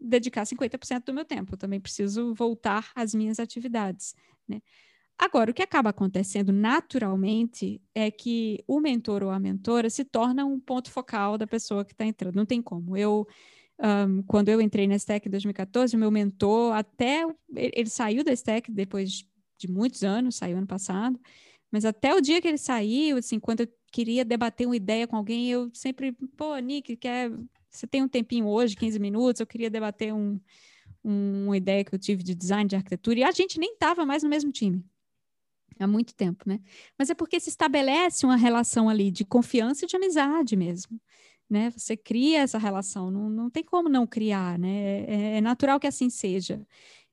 [0.01, 1.55] dedicar 50% do meu tempo.
[1.55, 4.15] Eu também preciso voltar às minhas atividades,
[4.49, 4.61] né?
[5.21, 10.47] Agora, o que acaba acontecendo naturalmente é que o mentor ou a mentora se torna
[10.47, 12.37] um ponto focal da pessoa que está entrando.
[12.37, 12.97] Não tem como.
[12.97, 13.29] Eu,
[13.79, 18.33] um, quando eu entrei na Stack em 2014, o meu mentor, até ele saiu da
[18.33, 19.27] Stack depois
[19.59, 21.21] de muitos anos, saiu ano passado,
[21.71, 25.17] mas até o dia que ele saiu, assim, quando eu queria debater uma ideia com
[25.17, 27.31] alguém, eu sempre, pô, Nick, quer
[27.71, 30.41] você tem um tempinho hoje, 15 minutos, eu queria debater um,
[31.05, 34.05] um, uma ideia que eu tive de design de arquitetura, e a gente nem estava
[34.05, 34.85] mais no mesmo time.
[35.79, 36.61] Há muito tempo, né?
[36.99, 41.01] Mas é porque se estabelece uma relação ali de confiança e de amizade mesmo.
[41.49, 41.71] Né?
[41.71, 45.05] Você cria essa relação, não, não tem como não criar, né?
[45.07, 46.67] É, é natural que assim seja.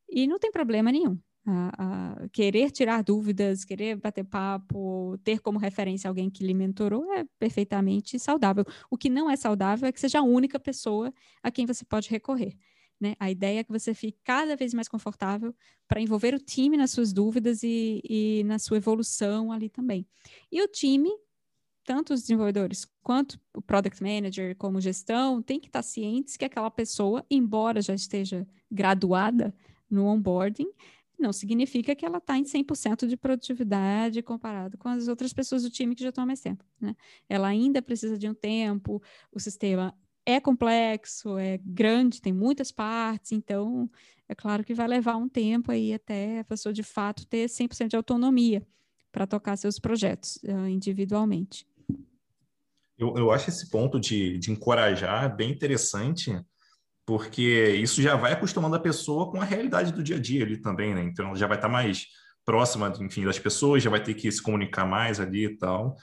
[0.10, 1.18] E não tem problema nenhum
[1.50, 7.26] a, querer tirar dúvidas, querer bater papo, ter como referência alguém que lhe mentorou é
[7.40, 8.66] perfeitamente saudável.
[8.92, 12.10] O que não é saudável é que seja a única pessoa a quem você pode
[12.10, 12.58] recorrer.
[13.00, 13.16] Né?
[13.20, 15.56] A ideia é que você fique cada vez mais confortável
[15.88, 20.06] para envolver o time nas suas dúvidas e, e na sua evolução ali também.
[20.52, 21.10] E o time,
[21.86, 26.72] tanto os desenvolvedores quanto o product manager, como gestão, tem que estar cientes que aquela
[26.72, 29.54] pessoa, embora já esteja graduada
[29.90, 30.68] no onboarding,
[31.18, 35.70] não significa que ela está em 100% de produtividade comparado com as outras pessoas do
[35.70, 36.64] time que já estão há mais tempo.
[36.80, 36.96] Né?
[37.28, 39.02] Ela ainda precisa de um tempo,
[39.32, 39.96] o sistema
[40.26, 43.90] é complexo, é grande, tem muitas partes, então
[44.28, 47.88] é claro que vai levar um tempo aí até a pessoa de fato ter 100%
[47.88, 48.66] de autonomia
[49.12, 51.66] para tocar seus projetos uh, individualmente.
[52.98, 56.32] Eu, eu acho esse ponto de, de encorajar bem interessante,
[57.08, 60.58] porque isso já vai acostumando a pessoa com a realidade do dia a dia ali
[60.58, 61.02] também, né?
[61.02, 62.06] Então, já vai estar mais
[62.44, 65.96] próxima, enfim, das pessoas, já vai ter que se comunicar mais ali e tal.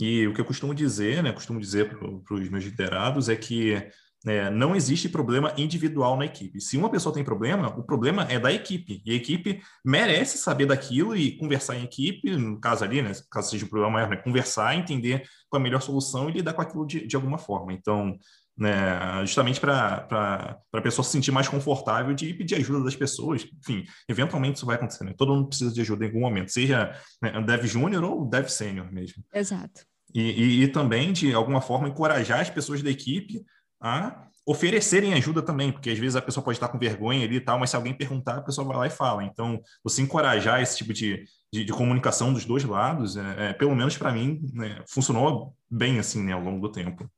[0.00, 3.84] E o que eu costumo dizer, né, costumo dizer para os meus liderados é que
[4.26, 6.60] é, não existe problema individual na equipe.
[6.60, 9.02] Se uma pessoa tem problema, o problema é da equipe.
[9.04, 13.50] E a equipe merece saber daquilo e conversar em equipe, no caso ali, né, caso
[13.50, 16.62] seja um problema maior, né, conversar, entender qual é a melhor solução e lidar com
[16.62, 17.72] aquilo de, de alguma forma.
[17.72, 18.16] Então,
[18.56, 23.46] né, justamente para a pessoa se sentir mais confortável de pedir ajuda das pessoas.
[23.60, 25.14] Enfim, eventualmente isso vai acontecer, né?
[25.16, 28.92] Todo mundo precisa de ajuda em algum momento, seja né, dev júnior ou dev sênior
[28.92, 29.24] mesmo.
[29.32, 29.84] Exato.
[30.14, 33.44] E, e, e, também, de alguma forma, encorajar as pessoas da equipe
[33.80, 37.40] a oferecerem ajuda também, porque às vezes a pessoa pode estar com vergonha ali e
[37.40, 39.24] tal, mas se alguém perguntar, a pessoa vai lá e fala.
[39.24, 43.74] Então, você encorajar esse tipo de, de, de comunicação dos dois lados, é, é pelo
[43.74, 47.10] menos para mim, né, funcionou bem assim né, ao longo do tempo.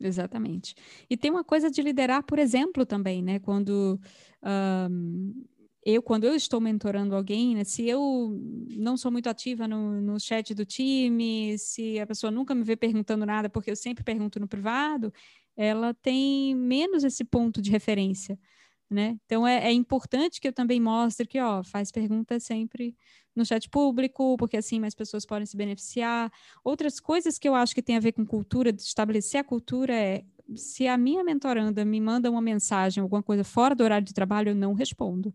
[0.00, 0.74] Exatamente.
[1.10, 3.40] E tem uma coisa de liderar, por exemplo, também, né?
[3.40, 4.00] Quando
[4.90, 5.44] um,
[5.84, 7.64] eu, quando eu estou mentorando alguém, né?
[7.64, 8.30] Se eu
[8.76, 12.76] não sou muito ativa no, no chat do time, se a pessoa nunca me vê
[12.76, 15.12] perguntando nada, porque eu sempre pergunto no privado,
[15.56, 18.38] ela tem menos esse ponto de referência.
[18.90, 19.18] Né?
[19.26, 22.96] Então é, é, importante que eu também mostre que ó, faz perguntas sempre
[23.36, 26.32] no chat público, porque assim mais pessoas podem se beneficiar.
[26.64, 29.94] Outras coisas que eu acho que tem a ver com cultura, de estabelecer a cultura
[29.94, 30.24] é
[30.56, 34.50] se a minha mentoranda me manda uma mensagem, alguma coisa fora do horário de trabalho,
[34.50, 35.34] eu não respondo.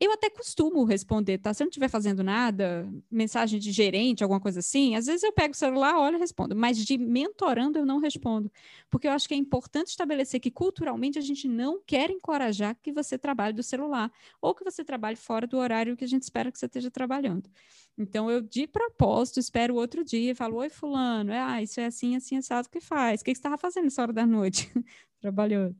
[0.00, 1.52] Eu até costumo responder, tá?
[1.52, 5.32] Se eu não estiver fazendo nada, mensagem de gerente, alguma coisa assim, às vezes eu
[5.32, 8.48] pego o celular, olho e respondo, mas de mentorando eu não respondo,
[8.88, 12.92] porque eu acho que é importante estabelecer que culturalmente a gente não quer encorajar que
[12.92, 16.52] você trabalhe do celular ou que você trabalhe fora do horário que a gente espera
[16.52, 17.50] que você esteja trabalhando.
[17.96, 21.86] Então eu de propósito espero outro dia e falo: "Oi fulano, é, ah, isso é
[21.86, 23.20] assim, assim assado que faz.
[23.20, 24.70] O que você estava fazendo nessa hora da noite?"
[25.20, 25.76] Trabalhando.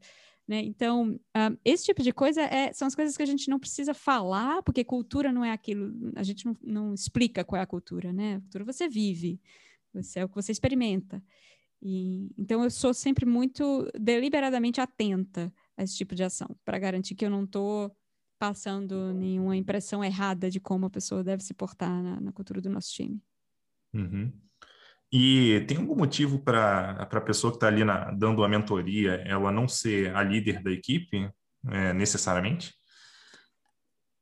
[0.48, 0.62] Né?
[0.62, 3.92] Então, uh, esse tipo de coisa é, são as coisas que a gente não precisa
[3.92, 8.14] falar, porque cultura não é aquilo, a gente não, não explica qual é a cultura,
[8.14, 8.36] né?
[8.36, 9.38] A cultura você vive,
[9.92, 11.22] você é o que você experimenta.
[11.82, 17.14] E, então, eu sou sempre muito deliberadamente atenta a esse tipo de ação, para garantir
[17.14, 17.94] que eu não estou
[18.38, 22.70] passando nenhuma impressão errada de como a pessoa deve se portar na, na cultura do
[22.70, 23.22] nosso time.
[23.92, 24.32] Uhum.
[25.10, 29.50] E tem algum motivo para a pessoa que está ali na, dando a mentoria, ela
[29.50, 31.30] não ser a líder da equipe,
[31.70, 32.74] é, necessariamente?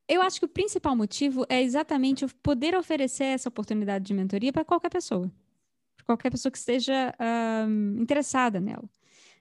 [0.09, 4.65] Eu acho que o principal motivo é exatamente poder oferecer essa oportunidade de mentoria para
[4.65, 5.31] qualquer pessoa,
[5.97, 7.13] para qualquer pessoa que esteja
[7.69, 8.89] um, interessada nela.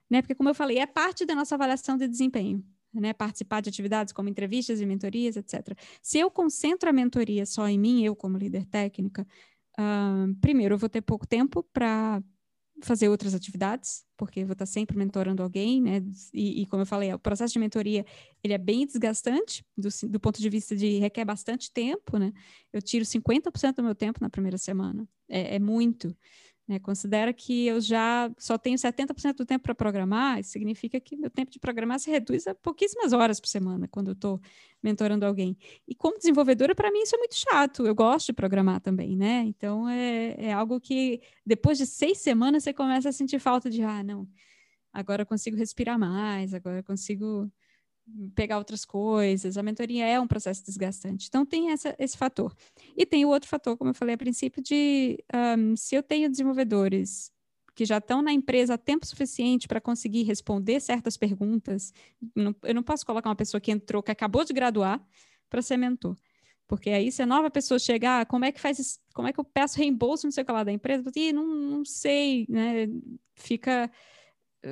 [0.10, 0.22] Né?
[0.24, 2.64] Porque, como eu falei, é parte da nossa avaliação de desempenho.
[2.98, 5.78] Né, participar de atividades como entrevistas e mentorias, etc.
[6.02, 9.28] Se eu concentro a mentoria só em mim, eu como líder técnica,
[9.80, 12.22] Uh, primeiro, eu vou ter pouco tempo para
[12.84, 16.04] fazer outras atividades, porque eu vou estar sempre mentorando alguém, né?
[16.34, 18.06] E, e, como eu falei, o processo de mentoria
[18.44, 22.34] ele é bem desgastante do, do ponto de vista de requer bastante tempo, né?
[22.74, 26.16] Eu tiro 50% do meu tempo na primeira semana, é, é muito.
[26.68, 26.80] Né?
[26.80, 31.30] Considera que eu já só tenho 70% do tempo para programar, isso significa que meu
[31.30, 34.42] tempo de programar se reduz a pouquíssimas horas por semana quando eu estou
[34.82, 35.56] mentorando alguém.
[35.88, 39.44] E como desenvolvedora, para mim isso é muito chato, eu gosto de programar também, né?
[39.46, 43.84] Então é, é algo que depois de seis semanas você começa a sentir falta de,
[43.84, 44.28] ah, não,
[44.92, 47.52] agora eu consigo respirar mais, agora eu consigo
[48.36, 49.58] pegar outras coisas.
[49.58, 51.28] A mentoria é um processo desgastante.
[51.28, 52.56] Então, tem essa, esse fator.
[52.96, 55.24] E tem o outro fator, como eu falei a princípio, de
[55.58, 57.32] um, se eu tenho desenvolvedores
[57.76, 61.92] que já estão na empresa há tempo suficiente para conseguir responder certas perguntas,
[62.34, 65.06] não, eu não posso colocar uma pessoa que entrou, que acabou de graduar,
[65.50, 66.16] para ser mentor.
[66.68, 69.40] Porque aí, se a nova pessoa chegar, ah, como é que faz, como é que
[69.40, 71.12] eu peço reembolso, não sei o que lá da empresa?
[71.16, 72.88] E não, não sei, né?
[73.36, 73.92] Fica,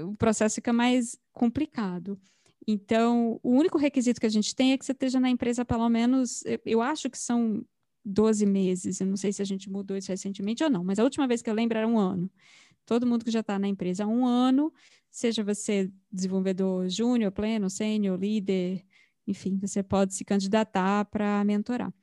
[0.06, 2.20] o processo fica mais complicado.
[2.68, 5.90] Então, o único requisito que a gente tem é que você esteja na empresa pelo
[5.90, 7.66] menos, eu acho que são
[8.06, 11.04] 12 meses, eu não sei se a gente mudou isso recentemente ou não, mas a
[11.04, 12.30] última vez que eu lembro era um ano.
[12.86, 14.74] Todo mundo que já está na empresa há um ano,
[15.10, 18.84] seja você desenvolvedor júnior, pleno, sênior, líder,
[19.26, 21.94] enfim, você pode se candidatar para mentorar.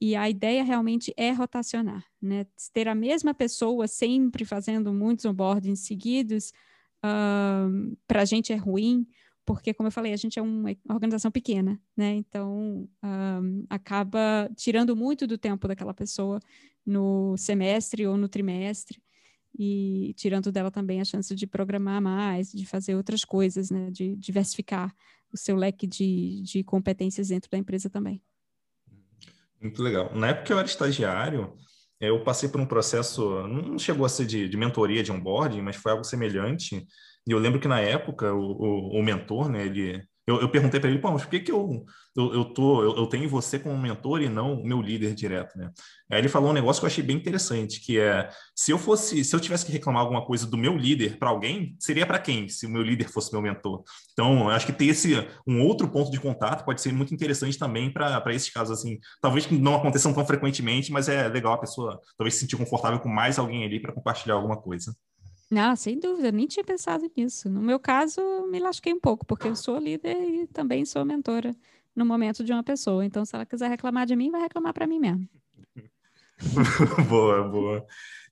[0.00, 2.46] E a ideia realmente é rotacionar, né?
[2.72, 6.52] Ter a mesma pessoa sempre fazendo muitos onboardings seguidos,
[7.00, 9.08] para a gente é ruim,
[9.48, 12.12] porque, como eu falei, a gente é uma organização pequena, né?
[12.16, 16.38] Então, um, acaba tirando muito do tempo daquela pessoa
[16.84, 19.02] no semestre ou no trimestre
[19.58, 23.90] e tirando dela também a chance de programar mais, de fazer outras coisas, né?
[23.90, 24.94] De diversificar
[25.32, 28.22] o seu leque de, de competências dentro da empresa também.
[29.58, 30.14] Muito legal.
[30.14, 31.56] Na época que eu era estagiário,
[31.98, 35.76] eu passei por um processo, não chegou a ser de, de mentoria, de onboarding, mas
[35.76, 36.86] foi algo semelhante,
[37.28, 40.80] e eu lembro que na época o, o, o mentor, né, ele, eu, eu perguntei
[40.80, 41.84] para ele, pô, mas por que, que eu,
[42.16, 45.58] eu, eu, tô, eu, eu, tenho você como mentor e não o meu líder direto,
[45.58, 45.70] né?
[46.10, 49.22] Aí ele falou um negócio que eu achei bem interessante, que é, se eu fosse,
[49.22, 52.48] se eu tivesse que reclamar alguma coisa do meu líder para alguém, seria para quem,
[52.48, 53.82] se o meu líder fosse meu mentor?
[54.14, 55.14] Então, acho que ter esse,
[55.46, 59.50] um outro ponto de contato pode ser muito interessante também para esses casos, assim, talvez
[59.50, 63.38] não aconteçam tão frequentemente, mas é legal a pessoa talvez se sentir confortável com mais
[63.38, 64.94] alguém ali para compartilhar alguma coisa.
[65.50, 67.48] Ah, sem dúvida, nem tinha pensado nisso.
[67.48, 68.20] No meu caso,
[68.50, 71.56] me lasquei um pouco, porque eu sou líder e também sou mentora
[71.96, 73.04] no momento de uma pessoa.
[73.04, 75.26] Então, se ela quiser reclamar de mim, vai reclamar para mim mesmo.
[77.08, 77.86] boa, boa.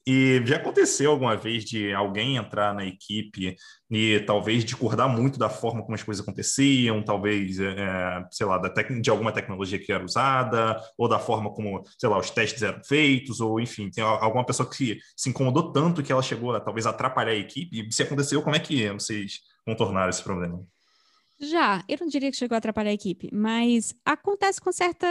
[0.09, 3.57] E já aconteceu alguma vez de alguém entrar na equipe
[3.91, 9.11] e talvez discordar muito da forma como as coisas aconteciam, talvez, é, sei lá, de
[9.11, 13.41] alguma tecnologia que era usada, ou da forma como, sei lá, os testes eram feitos,
[13.41, 17.33] ou enfim, tem alguma pessoa que se incomodou tanto que ela chegou a talvez atrapalhar
[17.33, 17.89] a equipe?
[17.89, 20.65] E se aconteceu, como é que vocês contornaram esse problema?
[21.39, 25.07] Já, eu não diria que chegou a atrapalhar a equipe, mas acontece com certa.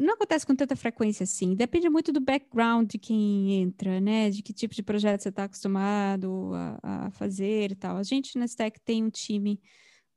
[0.00, 1.54] Não acontece com tanta frequência assim.
[1.54, 4.30] Depende muito do background de quem entra, né?
[4.30, 7.98] De que tipo de projeto você está acostumado a, a, fazer e tal.
[7.98, 9.60] A gente na Stack tem um time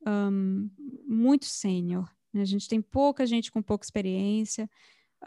[0.08, 0.70] um,
[1.06, 2.10] muito sênior.
[2.34, 2.42] Né?
[2.42, 4.70] A gente tem pouca gente com pouca experiência.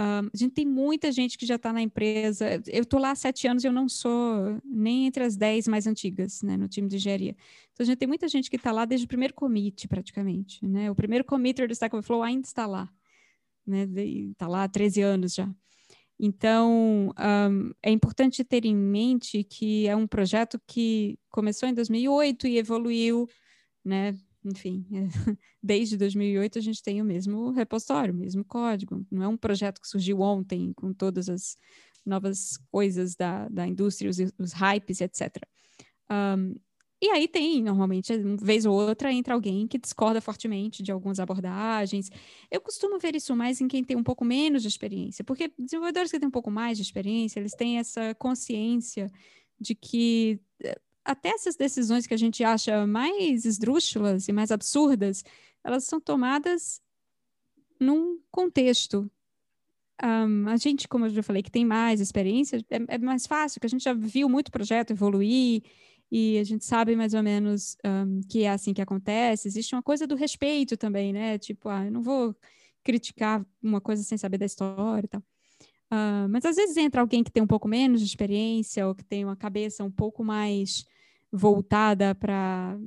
[0.00, 2.60] Um, a gente tem muita gente que já está na empresa.
[2.66, 5.86] Eu estou lá há sete anos e eu não sou nem entre as dez mais
[5.86, 7.36] antigas, né, no time de engenharia.
[7.72, 10.64] Então, a gente tem muita gente que está lá desde o primeiro commit, praticamente.
[10.66, 10.90] Né?
[10.90, 12.88] O primeiro committer do Stack Overflow ainda está lá.
[13.66, 13.86] Né?
[14.32, 15.48] Está lá há 13 anos já.
[16.18, 22.46] Então, um, é importante ter em mente que é um projeto que começou em 2008
[22.46, 23.28] e evoluiu,
[23.84, 24.14] né?
[24.44, 24.86] Enfim,
[25.62, 29.04] desde 2008 a gente tem o mesmo repositório, o mesmo código.
[29.10, 31.56] Não é um projeto que surgiu ontem com todas as
[32.04, 35.36] novas coisas da, da indústria, os, os hypes, etc.
[36.10, 36.54] Um,
[37.02, 41.20] e aí tem, normalmente, uma vez ou outra, entra alguém que discorda fortemente de algumas
[41.20, 42.08] abordagens.
[42.50, 46.10] Eu costumo ver isso mais em quem tem um pouco menos de experiência, porque desenvolvedores
[46.10, 49.10] que têm um pouco mais de experiência, eles têm essa consciência
[49.60, 50.40] de que
[51.04, 55.24] até essas decisões que a gente acha mais esdrúxulas e mais absurdas,
[55.62, 56.80] elas são tomadas
[57.78, 59.10] num contexto.
[60.02, 63.60] Um, a gente, como eu já falei, que tem mais experiência, é, é, mais fácil,
[63.60, 65.62] que a gente já viu muito projeto evoluir
[66.10, 69.48] e a gente sabe mais ou menos um, que é assim que acontece.
[69.48, 71.38] Existe uma coisa do respeito também, né?
[71.38, 72.34] Tipo, ah, eu não vou
[72.82, 75.22] criticar uma coisa sem saber da história e tal.
[75.92, 79.04] Uh, mas às vezes entra alguém que tem um pouco menos de experiência ou que
[79.04, 80.84] tem uma cabeça um pouco mais
[81.34, 82.78] voltada para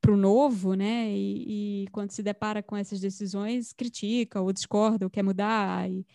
[0.00, 1.10] para o novo, né?
[1.10, 5.90] E, e, quando se depara com essas decisões, critica ou discorda ou quer mudar.
[5.90, 6.06] E,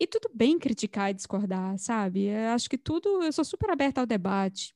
[0.00, 2.24] e tudo bem criticar e discordar, sabe?
[2.24, 4.74] Eu acho que tudo, eu sou super aberta ao debate.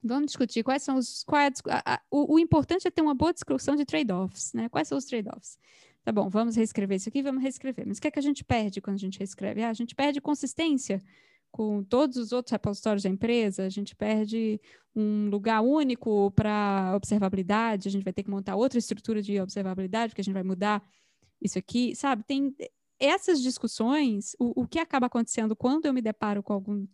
[0.00, 1.24] Vamos discutir quais são os.
[1.24, 4.68] Qual é a, a, o, o, importante é ter uma boa discussão de trade-offs, né?
[4.68, 5.58] Quais são os trade-offs?
[6.04, 7.84] Tá bom, vamos reescrever isso aqui, vamos reescrever.
[7.84, 9.62] Mas o que é que a gente perde quando a gente reescreve?
[9.62, 11.02] Ah, a gente perde consistência
[11.56, 14.60] com todos os outros repositórios da empresa, a gente perde
[14.94, 20.10] um lugar único para observabilidade, a gente vai ter que montar outra estrutura de observabilidade,
[20.10, 20.86] porque a gente vai mudar
[21.40, 22.22] isso aqui, sabe?
[22.24, 22.54] Tem
[23.00, 26.86] essas discussões, o, o que acaba acontecendo quando eu me deparo com algum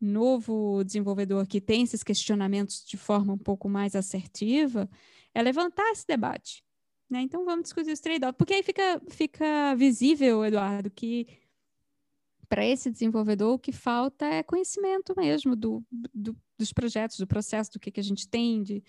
[0.00, 4.88] novo desenvolvedor que tem esses questionamentos de forma um pouco mais assertiva,
[5.34, 6.64] é levantar esse debate.
[7.10, 7.20] Né?
[7.20, 11.41] Então vamos discutir os trade-offs, porque aí fica, fica visível, Eduardo, que
[12.52, 15.82] para esse desenvolvedor, o que falta é conhecimento mesmo do,
[16.12, 18.62] do, dos projetos, do processo, do que, que a gente tem.
[18.62, 18.84] De,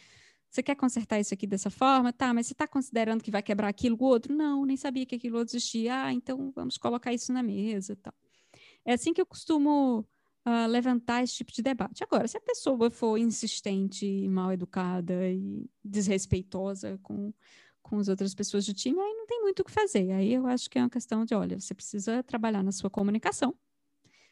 [0.50, 2.12] você quer consertar isso aqui dessa forma?
[2.12, 4.36] Tá, mas você está considerando que vai quebrar aquilo outro?
[4.36, 6.04] Não, nem sabia que aquilo outro existia.
[6.04, 7.96] Ah, então vamos colocar isso na mesa.
[7.96, 8.14] Tal.
[8.84, 10.06] É assim que eu costumo
[10.46, 12.04] uh, levantar esse tipo de debate.
[12.04, 17.34] Agora, se a pessoa for insistente, mal educada e desrespeitosa com
[17.84, 20.12] com as outras pessoas do time, aí não tem muito o que fazer.
[20.12, 23.54] Aí eu acho que é uma questão de, olha, você precisa trabalhar na sua comunicação,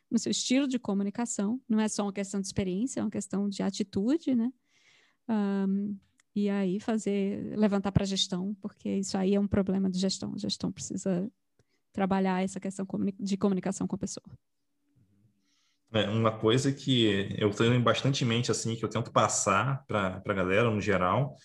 [0.10, 1.62] no seu estilo de comunicação.
[1.70, 4.52] Não é só uma questão de experiência, é uma questão de atitude, né?
[5.30, 5.96] Um,
[6.34, 10.34] e aí fazer, levantar para a gestão, porque isso aí é um problema de gestão.
[10.34, 11.30] A gestão precisa
[11.92, 12.88] trabalhar essa questão
[13.20, 14.26] de comunicação com a pessoa.
[15.94, 20.22] É uma coisa que eu tenho bastante em mente, assim, que eu tento passar para
[20.26, 21.36] a galera no geral,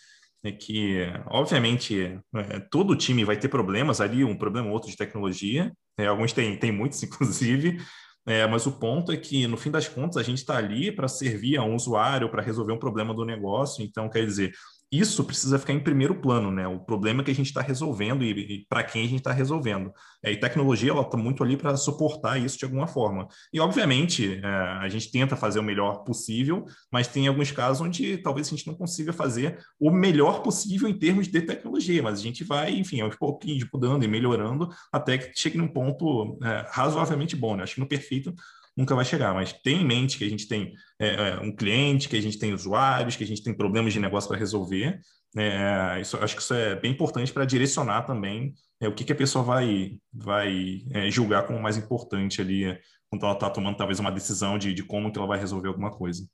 [0.47, 4.97] é que, obviamente, é, todo time vai ter problemas ali, um problema ou outro de
[4.97, 7.79] tecnologia, é, alguns têm, têm muitos, inclusive,
[8.27, 11.07] é, mas o ponto é que, no fim das contas, a gente está ali para
[11.07, 13.85] servir a um usuário, para resolver um problema do negócio.
[13.85, 14.53] Então, quer dizer,
[14.91, 16.67] isso precisa ficar em primeiro plano, né?
[16.67, 19.93] O problema que a gente está resolvendo e, e para quem a gente está resolvendo.
[20.25, 23.27] É, e tecnologia, ela está muito ali para suportar isso de alguma forma.
[23.53, 28.19] E, obviamente, é, a gente tenta fazer o melhor possível, mas tem alguns casos onde
[28.19, 32.23] talvez a gente não consiga fazer o melhor possível em termos de tecnologia, mas a
[32.23, 37.35] gente vai, enfim, aos pouquinhos mudando e melhorando até que chegue num ponto é, razoavelmente
[37.35, 37.65] bom, né?
[37.65, 38.33] Acho que no perfeito
[38.77, 42.09] nunca vai chegar, mas tem em mente que a gente tem é, é, um cliente,
[42.09, 45.01] que a gente tem usuários, que a gente tem problemas de negócio para resolver.
[45.37, 49.13] É, isso, acho que isso é bem importante para direcionar também é, o que, que,
[49.13, 53.99] a pessoa vai, vai é, julgar como mais importante ali quando ela está tomando talvez
[53.99, 56.27] uma decisão de, de como que ela vai resolver alguma coisa.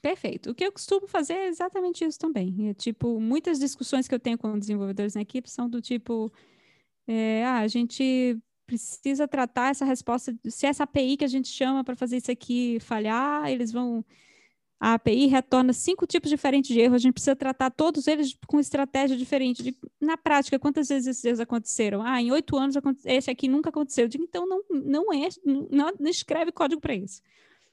[0.00, 0.50] Perfeito.
[0.50, 2.68] O que eu costumo fazer é exatamente isso também.
[2.68, 6.32] É, tipo, muitas discussões que eu tenho com desenvolvedores na equipe são do tipo,
[7.06, 8.38] é, ah, a gente
[8.70, 10.32] precisa tratar essa resposta.
[10.44, 14.04] Se essa API que a gente chama para fazer isso aqui falhar, eles vão.
[14.78, 18.60] A API retorna cinco tipos diferentes de erro, a gente precisa tratar todos eles com
[18.60, 19.62] estratégia diferente.
[19.62, 22.00] De, na prática, quantas vezes esses erros aconteceram?
[22.00, 24.04] Ah, em oito anos esse aqui nunca aconteceu.
[24.04, 27.20] Eu digo, então não, não é, não, não escreve código para isso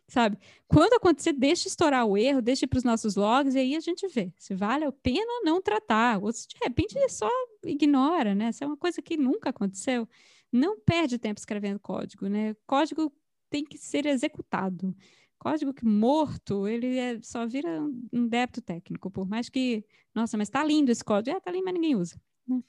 [0.08, 0.38] sabe?
[0.68, 4.08] Quando acontecer, deixa estourar o erro, deixa para os nossos logs e aí a gente
[4.08, 6.24] vê se vale a pena ou não tratar.
[6.24, 7.30] Ou se de repente só
[7.66, 8.52] ignora, né?
[8.52, 10.08] Se é uma coisa que nunca aconteceu,
[10.52, 12.56] não perde tempo escrevendo código, né?
[12.66, 13.12] Código
[13.50, 14.96] tem que ser executado.
[15.38, 17.82] Código que morto, ele é, só vira
[18.12, 21.38] um débito técnico, por mais que, nossa, mas está lindo esse código.
[21.38, 22.20] É, tá lindo, mas ninguém usa.
[22.48, 22.62] Né?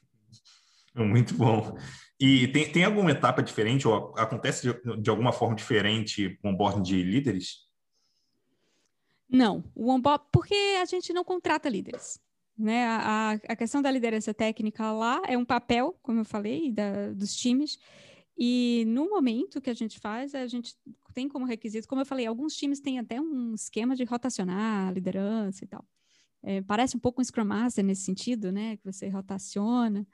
[1.04, 1.76] Muito bom.
[2.20, 6.82] E tem, tem alguma etapa diferente, ou acontece de, de alguma forma diferente o onboarding
[6.82, 7.68] de líderes?
[9.30, 12.20] Não, o onboard, porque a gente não contrata líderes.
[12.56, 12.86] Né?
[12.86, 17.36] A, a questão da liderança técnica lá é um papel, como eu falei, da, dos
[17.36, 17.78] times.
[18.36, 20.74] E no momento que a gente faz, a gente
[21.14, 24.90] tem como requisito, como eu falei, alguns times têm até um esquema de rotacionar a
[24.90, 25.84] liderança e tal.
[26.42, 28.76] É, parece um pouco um Scrum Master nesse sentido, né?
[28.76, 30.06] Que você rotaciona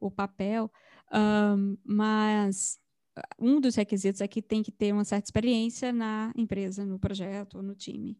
[0.00, 0.70] o papel,
[1.12, 2.78] um, mas
[3.16, 6.98] ah, um dos requisitos é que tem que ter uma certa experiência na empresa, no
[6.98, 8.18] projeto ou no time.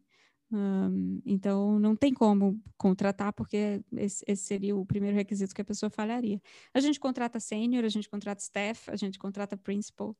[0.51, 5.65] Um, então, não tem como contratar, porque esse, esse, seria o primeiro requisito que a
[5.65, 6.41] pessoa falharia.
[6.73, 10.11] A gente contrata sênior, a gente contrata staff, a gente contrata principal,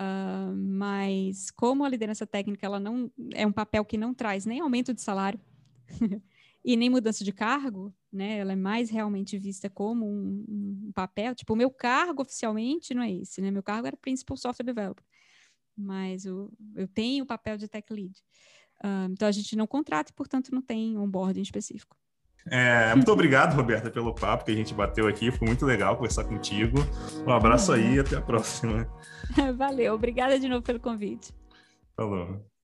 [0.00, 4.60] uh, mas como a liderança técnica ela não é um papel que não traz nem
[4.60, 5.40] aumento de salário
[6.68, 8.40] e nem mudança de cargo, né?
[8.40, 10.44] Ela é mais realmente vista como um,
[10.86, 11.34] um, papel.
[11.34, 13.50] Tipo, o meu cargo oficialmente não é esse, né?
[13.50, 15.02] Meu cargo era Principal Software Developer,
[15.74, 18.12] mas o, eu tenho o papel de Tech Lead.
[18.84, 21.96] Uh, então a gente não contrata e, portanto, não tem um onboarding específico.
[22.50, 25.30] É, muito obrigado, Roberta, pelo papo que a gente bateu aqui.
[25.30, 26.76] Foi muito legal conversar contigo.
[27.26, 28.86] Um abraço aí e até a próxima.
[29.56, 31.32] Valeu, obrigada de novo pelo convite.
[31.96, 32.46] Falou.